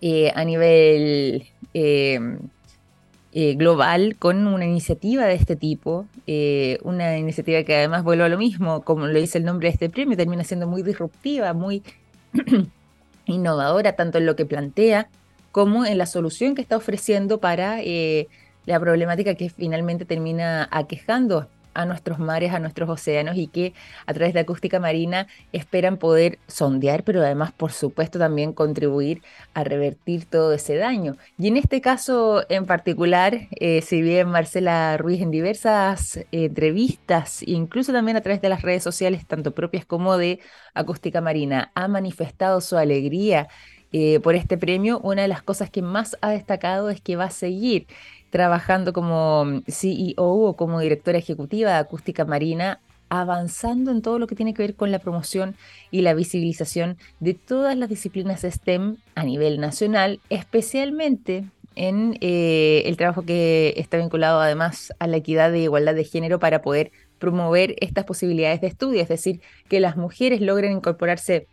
eh, 0.00 0.30
a 0.36 0.44
nivel 0.44 1.48
eh, 1.74 2.20
global 3.32 4.14
con 4.16 4.46
una 4.46 4.64
iniciativa 4.64 5.24
de 5.24 5.34
este 5.34 5.56
tipo, 5.56 6.06
eh, 6.28 6.78
una 6.84 7.18
iniciativa 7.18 7.64
que 7.64 7.74
además 7.74 8.04
vuelve 8.04 8.22
a 8.22 8.28
lo 8.28 8.38
mismo, 8.38 8.82
como 8.82 9.08
lo 9.08 9.18
dice 9.18 9.38
el 9.38 9.44
nombre 9.44 9.66
de 9.66 9.72
este 9.72 9.90
premio, 9.90 10.16
termina 10.16 10.44
siendo 10.44 10.68
muy 10.68 10.84
disruptiva, 10.84 11.52
muy 11.52 11.82
innovadora, 13.26 13.96
tanto 13.96 14.18
en 14.18 14.26
lo 14.26 14.36
que 14.36 14.46
plantea 14.46 15.08
como 15.50 15.84
en 15.84 15.98
la 15.98 16.06
solución 16.06 16.54
que 16.54 16.62
está 16.62 16.76
ofreciendo 16.76 17.38
para 17.38 17.82
eh, 17.82 18.28
la 18.66 18.78
problemática 18.78 19.34
que 19.34 19.50
finalmente 19.50 20.04
termina 20.04 20.68
aquejando 20.70 21.48
a 21.78 21.84
nuestros 21.84 22.18
mares, 22.18 22.52
a 22.52 22.58
nuestros 22.58 22.90
océanos 22.90 23.36
y 23.36 23.46
que 23.46 23.72
a 24.06 24.12
través 24.12 24.34
de 24.34 24.40
acústica 24.40 24.80
marina 24.80 25.28
esperan 25.52 25.96
poder 25.96 26.40
sondear, 26.48 27.04
pero 27.04 27.20
además, 27.20 27.52
por 27.52 27.70
supuesto, 27.70 28.18
también 28.18 28.52
contribuir 28.52 29.22
a 29.54 29.62
revertir 29.62 30.26
todo 30.26 30.52
ese 30.52 30.76
daño. 30.76 31.16
Y 31.38 31.46
en 31.46 31.56
este 31.56 31.80
caso 31.80 32.44
en 32.48 32.66
particular, 32.66 33.48
eh, 33.60 33.80
si 33.82 34.02
bien 34.02 34.28
Marcela 34.28 34.96
Ruiz 34.96 35.22
en 35.22 35.30
diversas 35.30 36.16
eh, 36.16 36.26
entrevistas, 36.32 37.42
incluso 37.46 37.92
también 37.92 38.16
a 38.16 38.22
través 38.22 38.42
de 38.42 38.48
las 38.48 38.62
redes 38.62 38.82
sociales, 38.82 39.24
tanto 39.24 39.52
propias 39.54 39.84
como 39.84 40.16
de 40.16 40.40
acústica 40.74 41.20
marina, 41.20 41.70
ha 41.76 41.86
manifestado 41.86 42.60
su 42.60 42.76
alegría 42.76 43.48
eh, 43.92 44.20
por 44.20 44.34
este 44.34 44.58
premio, 44.58 45.00
una 45.00 45.22
de 45.22 45.28
las 45.28 45.42
cosas 45.42 45.70
que 45.70 45.82
más 45.82 46.16
ha 46.20 46.30
destacado 46.30 46.90
es 46.90 47.00
que 47.00 47.16
va 47.16 47.24
a 47.24 47.30
seguir 47.30 47.86
trabajando 48.30 48.92
como 48.92 49.62
CEO 49.66 50.14
o 50.16 50.56
como 50.56 50.80
directora 50.80 51.18
ejecutiva 51.18 51.70
de 51.70 51.78
Acústica 51.78 52.24
Marina, 52.24 52.80
avanzando 53.08 53.90
en 53.90 54.02
todo 54.02 54.18
lo 54.18 54.26
que 54.26 54.34
tiene 54.34 54.52
que 54.52 54.62
ver 54.62 54.74
con 54.74 54.92
la 54.92 54.98
promoción 54.98 55.56
y 55.90 56.02
la 56.02 56.12
visibilización 56.12 56.98
de 57.20 57.32
todas 57.34 57.76
las 57.76 57.88
disciplinas 57.88 58.42
STEM 58.42 58.96
a 59.14 59.24
nivel 59.24 59.60
nacional, 59.60 60.20
especialmente 60.28 61.44
en 61.74 62.18
eh, 62.20 62.82
el 62.86 62.96
trabajo 62.96 63.22
que 63.22 63.72
está 63.76 63.96
vinculado 63.96 64.40
además 64.40 64.92
a 64.98 65.06
la 65.06 65.16
equidad 65.16 65.50
de 65.50 65.60
igualdad 65.60 65.94
de 65.94 66.04
género 66.04 66.38
para 66.38 66.60
poder 66.60 66.90
promover 67.18 67.76
estas 67.80 68.04
posibilidades 68.04 68.60
de 68.60 68.66
estudio, 68.66 69.00
es 69.00 69.08
decir, 69.08 69.40
que 69.68 69.80
las 69.80 69.96
mujeres 69.96 70.40
logren 70.40 70.72
incorporarse 70.72 71.46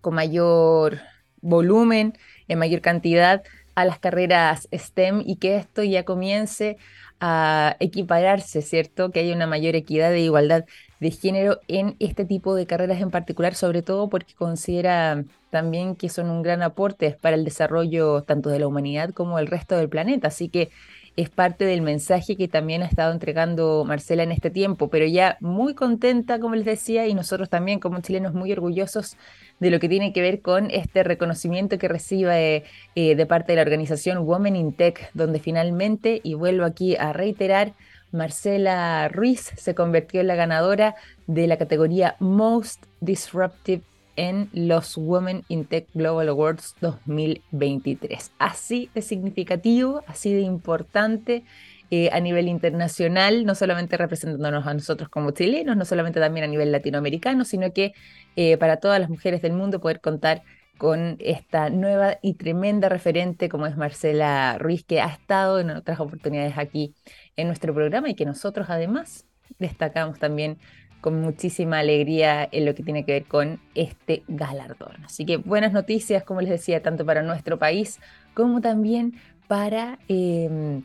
con 0.00 0.14
mayor 0.14 1.00
volumen, 1.40 2.16
en 2.48 2.58
mayor 2.58 2.80
cantidad 2.80 3.42
a 3.74 3.84
las 3.84 3.98
carreras 3.98 4.68
STEM 4.72 5.22
y 5.24 5.36
que 5.36 5.56
esto 5.56 5.82
ya 5.84 6.04
comience 6.04 6.78
a 7.20 7.76
equipararse, 7.80 8.62
¿cierto? 8.62 9.10
Que 9.10 9.20
haya 9.20 9.34
una 9.34 9.46
mayor 9.46 9.74
equidad 9.76 10.10
de 10.10 10.20
igualdad 10.20 10.64
de 11.00 11.10
género 11.10 11.60
en 11.68 11.96
este 12.00 12.24
tipo 12.24 12.54
de 12.54 12.66
carreras 12.66 13.00
en 13.00 13.10
particular, 13.10 13.54
sobre 13.54 13.82
todo 13.82 14.08
porque 14.08 14.34
considera 14.34 15.24
también 15.50 15.96
que 15.96 16.08
son 16.08 16.30
un 16.30 16.42
gran 16.42 16.62
aporte 16.62 17.16
para 17.20 17.36
el 17.36 17.44
desarrollo 17.44 18.22
tanto 18.22 18.50
de 18.50 18.58
la 18.58 18.66
humanidad 18.66 19.10
como 19.10 19.38
del 19.38 19.46
resto 19.46 19.76
del 19.76 19.88
planeta. 19.88 20.28
Así 20.28 20.48
que 20.48 20.70
es 21.18 21.30
parte 21.30 21.64
del 21.64 21.82
mensaje 21.82 22.36
que 22.36 22.46
también 22.46 22.82
ha 22.82 22.86
estado 22.86 23.12
entregando 23.12 23.84
Marcela 23.84 24.22
en 24.22 24.30
este 24.30 24.50
tiempo, 24.50 24.88
pero 24.88 25.04
ya 25.04 25.36
muy 25.40 25.74
contenta, 25.74 26.38
como 26.38 26.54
les 26.54 26.64
decía, 26.64 27.08
y 27.08 27.14
nosotros 27.14 27.50
también 27.50 27.80
como 27.80 28.00
chilenos 28.00 28.34
muy 28.34 28.52
orgullosos 28.52 29.16
de 29.58 29.70
lo 29.70 29.80
que 29.80 29.88
tiene 29.88 30.12
que 30.12 30.20
ver 30.20 30.42
con 30.42 30.70
este 30.70 31.02
reconocimiento 31.02 31.76
que 31.76 31.88
recibe 31.88 32.62
eh, 32.94 33.16
de 33.16 33.26
parte 33.26 33.50
de 33.50 33.56
la 33.56 33.62
organización 33.62 34.18
Women 34.18 34.54
in 34.54 34.72
Tech, 34.72 35.10
donde 35.12 35.40
finalmente, 35.40 36.20
y 36.22 36.34
vuelvo 36.34 36.64
aquí 36.64 36.94
a 36.94 37.12
reiterar, 37.12 37.74
Marcela 38.12 39.08
Ruiz 39.08 39.50
se 39.56 39.74
convirtió 39.74 40.20
en 40.20 40.28
la 40.28 40.36
ganadora 40.36 40.94
de 41.26 41.48
la 41.48 41.56
categoría 41.56 42.14
Most 42.20 42.86
Disruptive 43.00 43.82
en 44.18 44.50
los 44.52 44.96
Women 44.96 45.44
in 45.48 45.64
Tech 45.64 45.86
Global 45.94 46.28
Awards 46.28 46.74
2023. 46.80 48.32
Así 48.38 48.90
de 48.92 49.00
significativo, 49.00 50.02
así 50.08 50.34
de 50.34 50.40
importante 50.40 51.44
eh, 51.92 52.10
a 52.12 52.18
nivel 52.18 52.48
internacional, 52.48 53.46
no 53.46 53.54
solamente 53.54 53.96
representándonos 53.96 54.66
a 54.66 54.74
nosotros 54.74 55.08
como 55.08 55.30
chilenos, 55.30 55.76
no 55.76 55.84
solamente 55.84 56.18
también 56.18 56.44
a 56.44 56.48
nivel 56.48 56.72
latinoamericano, 56.72 57.44
sino 57.44 57.72
que 57.72 57.92
eh, 58.34 58.56
para 58.58 58.78
todas 58.78 58.98
las 59.00 59.08
mujeres 59.08 59.40
del 59.40 59.52
mundo 59.52 59.80
poder 59.80 60.00
contar 60.00 60.42
con 60.78 61.16
esta 61.20 61.70
nueva 61.70 62.18
y 62.20 62.34
tremenda 62.34 62.88
referente 62.88 63.48
como 63.48 63.66
es 63.66 63.76
Marcela 63.76 64.58
Ruiz, 64.58 64.84
que 64.84 65.00
ha 65.00 65.06
estado 65.06 65.60
en 65.60 65.70
otras 65.70 66.00
oportunidades 66.00 66.58
aquí 66.58 66.92
en 67.36 67.46
nuestro 67.46 67.72
programa 67.72 68.10
y 68.10 68.16
que 68.16 68.26
nosotros 68.26 68.66
además 68.68 69.26
destacamos 69.60 70.18
también 70.18 70.58
con 71.00 71.20
muchísima 71.20 71.78
alegría 71.78 72.48
en 72.50 72.64
lo 72.64 72.74
que 72.74 72.82
tiene 72.82 73.04
que 73.04 73.12
ver 73.12 73.24
con 73.24 73.60
este 73.74 74.22
galardón. 74.28 75.04
Así 75.04 75.24
que 75.24 75.36
buenas 75.36 75.72
noticias, 75.72 76.24
como 76.24 76.40
les 76.40 76.50
decía, 76.50 76.82
tanto 76.82 77.06
para 77.06 77.22
nuestro 77.22 77.58
país 77.58 78.00
como 78.34 78.60
también 78.60 79.14
para 79.46 79.98
em, 80.08 80.82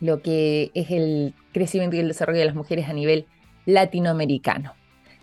lo 0.00 0.22
que 0.22 0.70
es 0.74 0.90
el 0.90 1.34
crecimiento 1.52 1.96
y 1.96 2.00
el 2.00 2.08
desarrollo 2.08 2.40
de 2.40 2.46
las 2.46 2.54
mujeres 2.54 2.88
a 2.88 2.92
nivel 2.92 3.26
latinoamericano. 3.66 4.74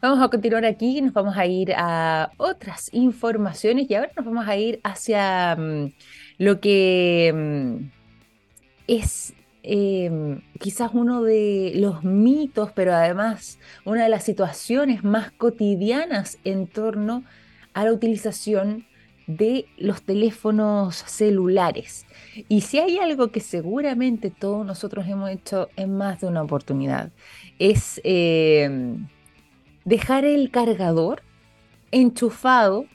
Vamos 0.02 0.22
a 0.22 0.30
continuar 0.30 0.66
aquí, 0.66 1.02
nos 1.02 1.14
vamos 1.14 1.38
a 1.38 1.46
ir 1.46 1.74
a 1.76 2.32
otras 2.38 2.94
informaciones 2.94 3.90
y 3.90 3.96
ahora 3.96 4.12
nos 4.16 4.26
vamos 4.26 4.48
a 4.48 4.56
ir 4.58 4.80
hacia 4.84 5.56
mm, 5.56 5.94
lo 6.38 6.60
que 6.60 7.32
mm, 7.34 7.86
es 8.88 9.35
em, 9.68 10.42
quizás 10.60 10.92
uno 10.94 11.24
de 11.24 11.74
los 11.76 12.04
mitos, 12.04 12.72
pero 12.74 12.94
además 12.94 13.60
una 13.84 14.04
de 14.04 14.10
las 14.10 14.24
situaciones 14.24 15.04
más 15.04 15.32
cotidianas 15.32 16.38
en 16.44 16.68
torno 16.68 17.24
a 17.74 17.84
la 17.84 17.92
utilización 17.92 18.86
de 19.28 19.66
los 19.78 20.04
teléfonos 20.04 20.96
celulares. 20.96 22.06
Y 22.48 22.62
si 22.62 22.80
hay 22.80 23.00
algo 23.00 23.32
que 23.32 23.40
seguramente 23.40 24.30
todos 24.30 24.66
nosotros 24.66 25.08
hemos 25.08 25.30
hecho 25.32 25.70
en 25.76 25.98
más 25.98 26.22
de 26.22 26.28
una 26.28 26.44
oportunidad, 26.44 27.12
es 27.60 28.00
em, 28.04 29.08
dejar 29.84 30.26
el 30.26 30.52
cargador 30.52 31.24
enchufado 31.92 32.86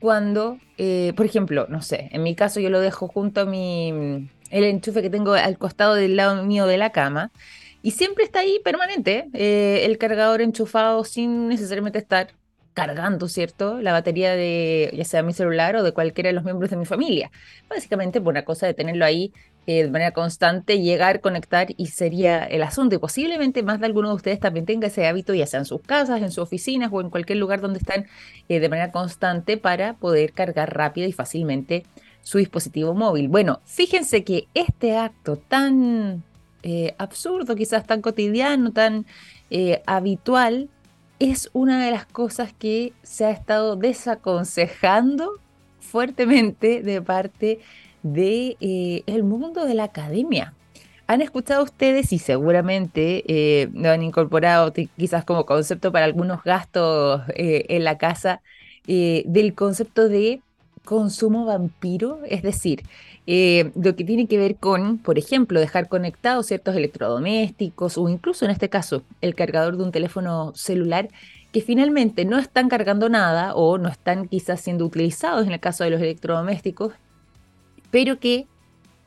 cuando, 0.00 0.58
eh, 0.78 1.12
por 1.16 1.26
ejemplo, 1.26 1.66
no 1.68 1.82
sé, 1.82 2.08
en 2.12 2.22
mi 2.22 2.34
caso 2.34 2.60
yo 2.60 2.70
lo 2.70 2.80
dejo 2.80 3.08
junto 3.08 3.42
a 3.42 3.44
mi, 3.44 4.28
el 4.50 4.64
enchufe 4.64 5.02
que 5.02 5.10
tengo 5.10 5.32
al 5.32 5.58
costado 5.58 5.94
del 5.94 6.16
lado 6.16 6.44
mío 6.44 6.66
de 6.66 6.78
la 6.78 6.90
cama 6.90 7.30
y 7.82 7.92
siempre 7.92 8.24
está 8.24 8.40
ahí 8.40 8.60
permanente 8.64 9.28
eh, 9.32 9.84
el 9.84 9.98
cargador 9.98 10.40
enchufado 10.40 11.04
sin 11.04 11.48
necesariamente 11.48 11.98
estar 11.98 12.28
cargando, 12.74 13.26
¿cierto? 13.28 13.80
La 13.80 13.92
batería 13.92 14.36
de 14.36 14.92
ya 14.94 15.04
sea 15.04 15.24
mi 15.24 15.32
celular 15.32 15.74
o 15.74 15.82
de 15.82 15.92
cualquiera 15.92 16.28
de 16.28 16.34
los 16.34 16.44
miembros 16.44 16.70
de 16.70 16.76
mi 16.76 16.86
familia. 16.86 17.32
Básicamente 17.68 18.20
por 18.20 18.32
una 18.32 18.44
cosa 18.44 18.66
de 18.66 18.74
tenerlo 18.74 19.04
ahí 19.04 19.32
eh, 19.66 19.82
de 19.82 19.90
manera 19.90 20.12
constante, 20.12 20.80
llegar, 20.80 21.20
conectar 21.20 21.66
y 21.76 21.88
sería 21.88 22.44
el 22.44 22.62
asunto. 22.62 22.94
Y 22.94 22.98
posiblemente 22.98 23.62
más 23.62 23.80
de 23.80 23.86
alguno 23.86 24.08
de 24.10 24.14
ustedes 24.14 24.38
también 24.38 24.64
tenga 24.64 24.86
ese 24.86 25.06
hábito, 25.06 25.34
ya 25.34 25.46
sea 25.46 25.58
en 25.60 25.66
sus 25.66 25.82
casas, 25.82 26.22
en 26.22 26.30
sus 26.30 26.38
oficinas 26.38 26.90
o 26.92 27.00
en 27.00 27.10
cualquier 27.10 27.38
lugar 27.38 27.60
donde 27.60 27.80
están 27.80 28.06
eh, 28.48 28.60
de 28.60 28.68
manera 28.68 28.92
constante 28.92 29.56
para 29.56 29.94
poder 29.94 30.32
cargar 30.32 30.74
rápido 30.74 31.08
y 31.08 31.12
fácilmente 31.12 31.84
su 32.28 32.38
dispositivo 32.38 32.94
móvil. 32.94 33.28
Bueno, 33.28 33.60
fíjense 33.64 34.22
que 34.22 34.48
este 34.52 34.96
acto 34.96 35.36
tan 35.36 36.22
eh, 36.62 36.94
absurdo, 36.98 37.56
quizás 37.56 37.86
tan 37.86 38.02
cotidiano, 38.02 38.72
tan 38.72 39.06
habitual, 39.86 40.68
es 41.18 41.48
una 41.54 41.84
de 41.84 41.90
las 41.90 42.04
cosas 42.04 42.52
que 42.52 42.92
se 43.02 43.24
ha 43.24 43.30
estado 43.30 43.76
desaconsejando 43.76 45.40
fuertemente 45.80 46.82
de 46.82 47.00
parte 47.00 47.60
de 48.02 48.56
eh, 48.60 49.22
mundo 49.22 49.64
de 49.64 49.74
la 49.74 49.84
academia. 49.84 50.54
Han 51.06 51.22
escuchado 51.22 51.64
ustedes 51.64 52.12
y 52.12 52.18
seguramente 52.18 53.24
eh, 53.26 53.70
lo 53.72 53.90
han 53.90 54.02
incorporado 54.02 54.72
quizás 54.72 55.24
como 55.24 55.46
concepto 55.46 55.90
para 55.90 56.04
algunos 56.04 56.44
gastos 56.44 57.22
eh, 57.34 57.64
en 57.70 57.84
la 57.84 57.96
casa 57.96 58.42
del 58.86 59.52
concepto 59.54 60.08
de 60.08 60.40
consumo 60.88 61.44
vampiro, 61.44 62.20
es 62.30 62.40
decir, 62.42 62.82
lo 63.26 63.94
que 63.94 64.04
tiene 64.04 64.26
que 64.26 64.38
ver 64.38 64.56
con, 64.56 64.96
por 64.96 65.18
ejemplo, 65.18 65.60
dejar 65.60 65.86
conectados 65.86 66.46
ciertos 66.46 66.74
electrodomésticos 66.76 67.98
o 67.98 68.08
incluso 68.08 68.46
en 68.46 68.52
este 68.52 68.70
caso 68.70 69.02
el 69.20 69.34
cargador 69.34 69.76
de 69.76 69.82
un 69.82 69.92
teléfono 69.92 70.54
celular 70.54 71.10
que 71.52 71.60
finalmente 71.60 72.24
no 72.24 72.38
están 72.38 72.70
cargando 72.70 73.10
nada 73.10 73.54
o 73.54 73.76
no 73.76 73.90
están 73.90 74.28
quizás 74.28 74.62
siendo 74.62 74.86
utilizados 74.86 75.46
en 75.46 75.52
el 75.52 75.60
caso 75.60 75.84
de 75.84 75.90
los 75.90 76.00
electrodomésticos 76.00 76.94
pero 77.90 78.18
que 78.18 78.46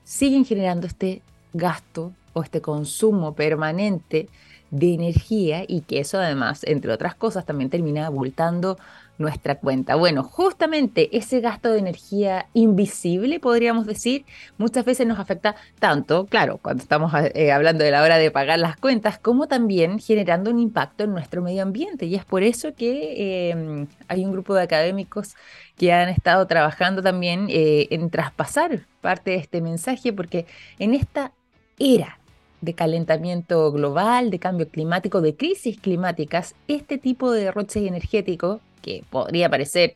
siguen 0.03 0.45
generando 0.45 0.85
este 0.85 1.23
gasto 1.53 2.11
o 2.33 2.43
este 2.43 2.61
consumo 2.61 3.33
permanente 3.33 4.29
de 4.69 4.93
energía 4.93 5.65
y 5.67 5.81
que 5.81 5.99
eso 5.99 6.19
además, 6.19 6.61
entre 6.63 6.91
otras 6.91 7.15
cosas, 7.15 7.43
también 7.43 7.71
termina 7.71 8.05
abultando 8.05 8.77
nuestra 9.21 9.55
cuenta. 9.55 9.95
Bueno, 9.95 10.23
justamente 10.23 11.15
ese 11.15 11.39
gasto 11.39 11.71
de 11.71 11.79
energía 11.79 12.47
invisible, 12.53 13.39
podríamos 13.39 13.85
decir, 13.85 14.25
muchas 14.57 14.83
veces 14.83 15.07
nos 15.07 15.19
afecta 15.19 15.55
tanto, 15.79 16.25
claro, 16.25 16.59
cuando 16.61 16.83
estamos 16.83 17.13
eh, 17.33 17.51
hablando 17.51 17.83
de 17.83 17.91
la 17.91 18.03
hora 18.03 18.17
de 18.17 18.31
pagar 18.31 18.59
las 18.59 18.77
cuentas, 18.77 19.19
como 19.19 19.47
también 19.47 19.99
generando 19.99 20.51
un 20.51 20.59
impacto 20.59 21.03
en 21.03 21.11
nuestro 21.11 21.41
medio 21.41 21.63
ambiente. 21.63 22.05
Y 22.05 22.15
es 22.15 22.25
por 22.25 22.43
eso 22.43 22.73
que 22.75 23.51
em, 23.51 23.87
hay 24.07 24.25
un 24.25 24.31
grupo 24.31 24.53
de 24.55 24.63
académicos 24.63 25.35
que 25.77 25.93
han 25.93 26.09
estado 26.09 26.45
trabajando 26.47 27.01
también 27.01 27.47
eh, 27.49 27.87
en 27.91 28.09
traspasar 28.09 28.85
parte 29.01 29.31
de 29.31 29.37
este 29.37 29.61
mensaje, 29.61 30.13
porque 30.13 30.45
en 30.79 30.93
esta 30.93 31.31
era 31.79 32.19
de 32.61 32.73
calentamiento 32.73 33.71
global, 33.71 34.29
de 34.29 34.39
cambio 34.39 34.69
climático, 34.69 35.21
de 35.21 35.35
crisis 35.35 35.79
climáticas, 35.79 36.55
este 36.67 36.97
tipo 36.97 37.31
de 37.31 37.45
derroche 37.45 37.85
energético, 37.85 38.61
que 38.81 39.03
podría 39.09 39.49
parecer 39.49 39.95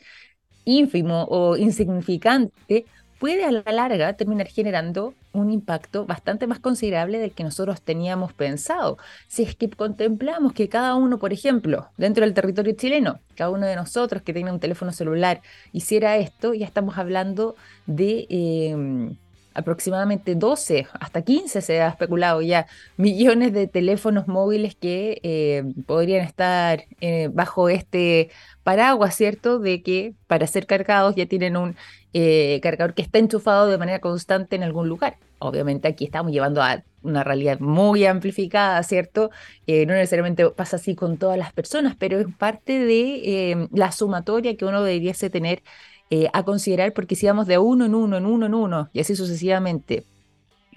ínfimo 0.66 1.26
o 1.30 1.58
insignificante, 1.58 2.86
puede 3.20 3.46
a 3.46 3.52
la 3.52 3.64
larga 3.72 4.14
terminar 4.14 4.48
generando 4.48 5.14
un 5.32 5.52
impacto 5.52 6.06
bastante 6.06 6.48
más 6.48 6.60
considerable 6.60 7.20
del 7.20 7.32
que 7.32 7.44
nosotros 7.44 7.82
teníamos 7.82 8.34
pensado. 8.34 8.98
Si 9.28 9.44
es 9.44 9.56
que 9.56 9.70
contemplamos 9.70 10.54
que 10.54 10.70
cada 10.70 10.96
uno, 10.96 11.20
por 11.20 11.34
ejemplo, 11.34 11.90
dentro 11.98 12.24
del 12.26 12.34
territorio 12.34 12.74
chileno, 12.76 13.20
cada 13.36 13.50
uno 13.50 13.66
de 13.66 13.76
nosotros 13.76 14.22
que 14.24 14.34
tenga 14.34 14.54
un 14.54 14.60
teléfono 14.60 14.92
celular 14.92 15.42
hiciera 15.72 16.18
esto, 16.18 16.54
ya 16.54 16.66
estamos 16.66 16.98
hablando 16.98 17.56
de... 17.86 18.28
Em, 18.30 19.18
aproximadamente 19.56 20.36
12, 20.36 20.88
hasta 21.00 21.22
15 21.24 21.62
se 21.62 21.82
ha 21.82 21.88
especulado 21.88 22.42
ya, 22.42 22.68
millones 22.98 23.54
de 23.54 23.68
teléfonos 23.68 24.28
móviles 24.28 24.76
que 24.76 25.20
eh, 25.24 25.64
podrían 25.88 26.26
estar 26.26 26.84
eh, 27.02 27.30
bajo 27.34 27.70
este 27.70 28.30
paraguas, 28.64 29.16
¿cierto? 29.16 29.60
De 29.60 29.82
que 29.82 30.14
para 30.28 30.46
ser 30.46 30.68
cargados 30.68 31.16
ya 31.16 31.26
tienen 31.26 31.56
un 31.56 31.76
eh, 32.14 32.60
cargador 32.62 32.94
que 32.94 33.02
está 33.02 33.18
enchufado 33.18 33.68
de 33.68 33.78
manera 33.78 34.00
constante 34.00 34.56
en 34.56 34.64
algún 34.64 34.90
lugar. 34.90 35.18
Obviamente 35.40 35.88
aquí 35.88 36.06
estamos 36.06 36.32
llevando 36.32 36.62
a 36.62 36.84
una 37.02 37.24
realidad 37.24 37.60
muy 37.60 38.06
amplificada, 38.06 38.82
¿cierto? 38.84 39.30
no 39.68 39.94
necesariamente 39.94 40.50
pasa 40.50 40.78
así 40.78 40.96
con 40.96 41.18
todas 41.18 41.38
las 41.38 41.54
personas, 41.54 41.96
pero 42.00 42.20
es 42.20 42.26
parte 42.36 42.80
de 42.80 43.68
la 43.72 43.92
sumatoria 43.92 44.58
que 44.58 44.66
uno 44.66 44.82
debería 44.82 45.14
tener 45.14 45.62
eh, 46.10 46.30
a 46.34 46.44
considerar, 46.44 46.94
porque 46.94 47.16
si 47.16 47.26
vamos 47.26 47.48
de 47.48 47.58
uno 47.58 47.86
en 47.86 47.96
uno, 47.96 48.18
en 48.18 48.26
uno 48.26 48.46
en 48.46 48.54
uno, 48.54 48.90
y 48.94 49.00
así 49.00 49.16
sucesivamente, 49.16 50.06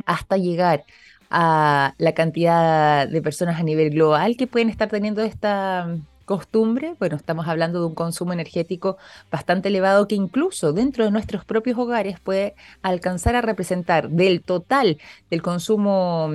hasta 0.07 0.37
llegar 0.37 0.85
a 1.31 1.95
la 1.99 2.12
cantidad 2.12 3.07
de 3.07 3.23
personas 3.23 3.61
a 3.61 3.62
nivel 3.62 3.91
global 3.91 4.37
que 4.37 4.47
pueden 4.47 4.71
estar 4.71 4.88
teniendo 4.88 5.23
esta 5.23 5.97
costumbre, 6.25 6.95
bueno, 6.99 7.17
estamos 7.17 7.49
hablando 7.49 7.81
de 7.81 7.87
un 7.87 7.95
consumo 7.95 8.35
energético 8.35 8.99
bastante 9.31 9.69
elevado 9.69 10.07
que 10.07 10.14
incluso 10.14 10.75
dentro 10.75 11.05
de 11.05 11.11
nuestros 11.11 11.45
propios 11.45 11.79
hogares 11.79 12.21
puede 12.21 12.55
alcanzar 12.83 13.35
a 13.35 13.41
representar 13.41 14.11
del 14.11 14.43
total 14.43 14.99
del 15.31 15.41
consumo 15.41 16.33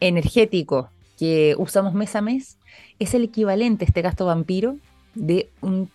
energético 0.00 0.90
que 1.18 1.54
usamos 1.56 1.94
mes 1.94 2.14
a 2.14 2.20
mes, 2.20 2.58
es 2.98 3.14
el 3.14 3.24
equivalente 3.24 3.86
este 3.86 4.02
gasto 4.02 4.26
vampiro 4.26 4.76
de 5.14 5.48
un 5.62 5.90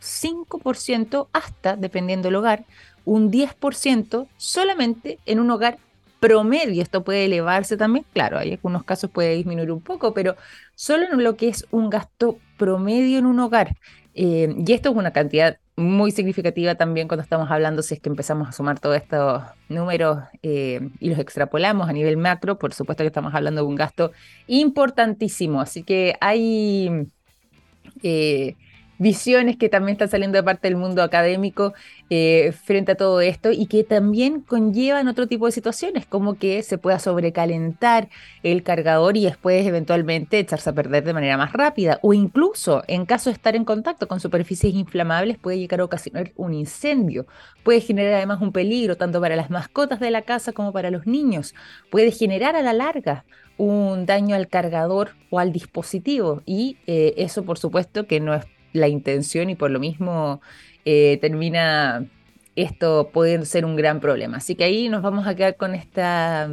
5% 0.00 1.28
hasta, 1.32 1.76
dependiendo 1.76 2.28
del 2.28 2.36
hogar, 2.36 2.64
un 3.04 3.30
10% 3.30 4.26
solamente 4.36 5.18
en 5.26 5.40
un 5.40 5.50
hogar 5.50 5.78
promedio. 6.20 6.82
Esto 6.82 7.02
puede 7.02 7.24
elevarse 7.24 7.76
también, 7.76 8.04
claro, 8.12 8.38
hay 8.38 8.52
algunos 8.52 8.84
casos 8.84 9.10
puede 9.10 9.34
disminuir 9.34 9.72
un 9.72 9.80
poco, 9.80 10.14
pero 10.14 10.36
solo 10.74 11.06
en 11.10 11.24
lo 11.24 11.36
que 11.36 11.48
es 11.48 11.66
un 11.70 11.90
gasto 11.90 12.38
promedio 12.58 13.18
en 13.18 13.26
un 13.26 13.40
hogar. 13.40 13.76
Eh, 14.14 14.54
y 14.66 14.72
esto 14.72 14.90
es 14.90 14.96
una 14.96 15.12
cantidad 15.12 15.58
muy 15.76 16.10
significativa 16.10 16.74
también 16.74 17.08
cuando 17.08 17.22
estamos 17.22 17.50
hablando, 17.50 17.82
si 17.82 17.94
es 17.94 18.00
que 18.00 18.10
empezamos 18.10 18.48
a 18.48 18.52
sumar 18.52 18.78
todos 18.78 18.96
estos 18.96 19.42
números 19.68 20.18
eh, 20.42 20.90
y 21.00 21.08
los 21.08 21.18
extrapolamos 21.18 21.88
a 21.88 21.92
nivel 21.92 22.18
macro, 22.18 22.58
por 22.58 22.74
supuesto 22.74 23.02
que 23.02 23.08
estamos 23.08 23.34
hablando 23.34 23.62
de 23.62 23.66
un 23.66 23.76
gasto 23.76 24.12
importantísimo. 24.46 25.60
Así 25.60 25.82
que 25.82 26.16
hay... 26.20 27.08
Eh, 28.02 28.56
visiones 29.00 29.56
que 29.56 29.70
también 29.70 29.94
están 29.94 30.10
saliendo 30.10 30.36
de 30.36 30.42
parte 30.42 30.68
del 30.68 30.76
mundo 30.76 31.02
académico 31.02 31.72
eh, 32.10 32.52
frente 32.52 32.92
a 32.92 32.94
todo 32.96 33.22
esto 33.22 33.50
y 33.50 33.64
que 33.64 33.82
también 33.82 34.42
conllevan 34.42 35.08
otro 35.08 35.26
tipo 35.26 35.46
de 35.46 35.52
situaciones, 35.52 36.04
como 36.04 36.34
que 36.34 36.62
se 36.62 36.76
pueda 36.76 36.98
sobrecalentar 36.98 38.10
el 38.42 38.62
cargador 38.62 39.16
y 39.16 39.24
después 39.24 39.66
eventualmente 39.66 40.38
echarse 40.38 40.68
a 40.68 40.74
perder 40.74 41.02
de 41.02 41.14
manera 41.14 41.38
más 41.38 41.54
rápida, 41.54 41.98
o 42.02 42.12
incluso 42.12 42.84
en 42.88 43.06
caso 43.06 43.30
de 43.30 43.34
estar 43.34 43.56
en 43.56 43.64
contacto 43.64 44.06
con 44.06 44.20
superficies 44.20 44.74
inflamables 44.74 45.38
puede 45.38 45.58
llegar 45.58 45.80
a 45.80 45.84
ocasionar 45.84 46.32
un 46.36 46.52
incendio, 46.52 47.26
puede 47.64 47.80
generar 47.80 48.12
además 48.12 48.42
un 48.42 48.52
peligro 48.52 48.96
tanto 48.96 49.18
para 49.18 49.34
las 49.34 49.48
mascotas 49.48 49.98
de 49.98 50.10
la 50.10 50.22
casa 50.22 50.52
como 50.52 50.72
para 50.74 50.90
los 50.90 51.06
niños, 51.06 51.54
puede 51.90 52.10
generar 52.10 52.54
a 52.54 52.60
la 52.60 52.74
larga 52.74 53.24
un 53.56 54.04
daño 54.04 54.36
al 54.36 54.48
cargador 54.48 55.12
o 55.30 55.38
al 55.38 55.52
dispositivo 55.52 56.42
y 56.44 56.76
eh, 56.86 57.14
eso 57.16 57.44
por 57.44 57.58
supuesto 57.58 58.06
que 58.06 58.20
no 58.20 58.34
es 58.34 58.44
la 58.72 58.88
intención 58.88 59.50
y 59.50 59.54
por 59.54 59.70
lo 59.70 59.80
mismo 59.80 60.40
eh, 60.84 61.18
termina 61.20 62.06
esto 62.56 63.10
puede 63.12 63.44
ser 63.46 63.64
un 63.64 63.76
gran 63.76 64.00
problema. 64.00 64.38
Así 64.38 64.54
que 64.54 64.64
ahí 64.64 64.88
nos 64.88 65.02
vamos 65.02 65.26
a 65.26 65.34
quedar 65.34 65.56
con 65.56 65.74
esta 65.74 66.50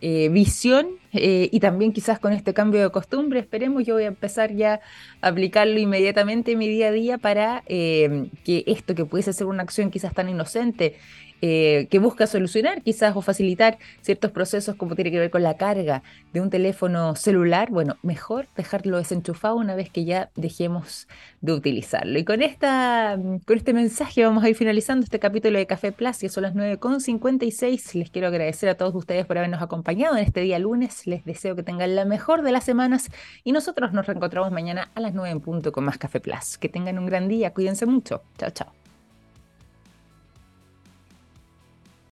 eh, 0.00 0.28
visión 0.30 0.88
eh, 1.12 1.48
y 1.50 1.60
también 1.60 1.92
quizás 1.92 2.18
con 2.18 2.32
este 2.32 2.52
cambio 2.54 2.82
de 2.82 2.90
costumbre. 2.90 3.40
Esperemos, 3.40 3.84
yo 3.84 3.94
voy 3.94 4.04
a 4.04 4.08
empezar 4.08 4.52
ya 4.54 4.80
a 5.20 5.28
aplicarlo 5.28 5.78
inmediatamente 5.78 6.52
en 6.52 6.58
mi 6.58 6.68
día 6.68 6.88
a 6.88 6.92
día 6.92 7.18
para 7.18 7.62
que 7.66 8.64
esto 8.66 8.94
que 8.94 9.04
pudiese 9.04 9.32
ser 9.32 9.46
una 9.46 9.62
acción 9.62 9.90
quizás 9.90 10.12
tan 10.12 10.28
inocente 10.28 10.96
eh, 11.40 11.86
que 11.90 11.98
busca 11.98 12.26
solucionar 12.26 12.82
quizás 12.82 13.16
o 13.16 13.22
facilitar 13.22 13.78
ciertos 14.02 14.30
procesos 14.30 14.76
como 14.76 14.94
tiene 14.94 15.10
que 15.10 15.18
ver 15.18 15.30
con 15.30 15.42
la 15.42 15.56
carga 15.56 16.02
de 16.32 16.40
un 16.40 16.50
teléfono 16.50 17.14
celular, 17.16 17.70
bueno, 17.70 17.96
mejor 18.02 18.48
dejarlo 18.56 18.98
desenchufado 18.98 19.56
una 19.56 19.74
vez 19.74 19.90
que 19.90 20.04
ya 20.04 20.30
dejemos 20.36 21.06
de 21.40 21.52
utilizarlo. 21.52 22.18
Y 22.18 22.24
con, 22.24 22.42
esta, 22.42 23.18
con 23.46 23.56
este 23.56 23.72
mensaje 23.72 24.24
vamos 24.24 24.44
a 24.44 24.48
ir 24.48 24.56
finalizando 24.56 25.04
este 25.04 25.18
capítulo 25.18 25.58
de 25.58 25.66
Café 25.66 25.92
Plus, 25.92 26.18
que 26.18 26.28
son 26.28 26.42
las 26.42 26.54
9.56. 26.54 27.94
Les 27.94 28.10
quiero 28.10 28.28
agradecer 28.28 28.68
a 28.68 28.76
todos 28.76 28.94
ustedes 28.94 29.26
por 29.26 29.38
habernos 29.38 29.62
acompañado 29.62 30.16
en 30.16 30.24
este 30.24 30.40
día 30.40 30.58
lunes. 30.58 31.06
Les 31.06 31.24
deseo 31.24 31.54
que 31.56 31.62
tengan 31.62 31.94
la 31.94 32.04
mejor 32.04 32.42
de 32.42 32.52
las 32.52 32.64
semanas 32.64 33.10
y 33.44 33.52
nosotros 33.52 33.92
nos 33.92 34.06
reencontramos 34.06 34.50
mañana 34.50 34.90
a 34.94 35.00
las 35.00 35.14
9 35.14 35.30
en 35.30 35.40
punto 35.40 35.72
con 35.72 35.84
más 35.84 35.98
Café 35.98 36.20
Plus. 36.20 36.58
Que 36.58 36.68
tengan 36.68 36.98
un 36.98 37.06
gran 37.06 37.28
día, 37.28 37.52
cuídense 37.52 37.86
mucho. 37.86 38.22
Chao, 38.36 38.50
chao. 38.50 38.77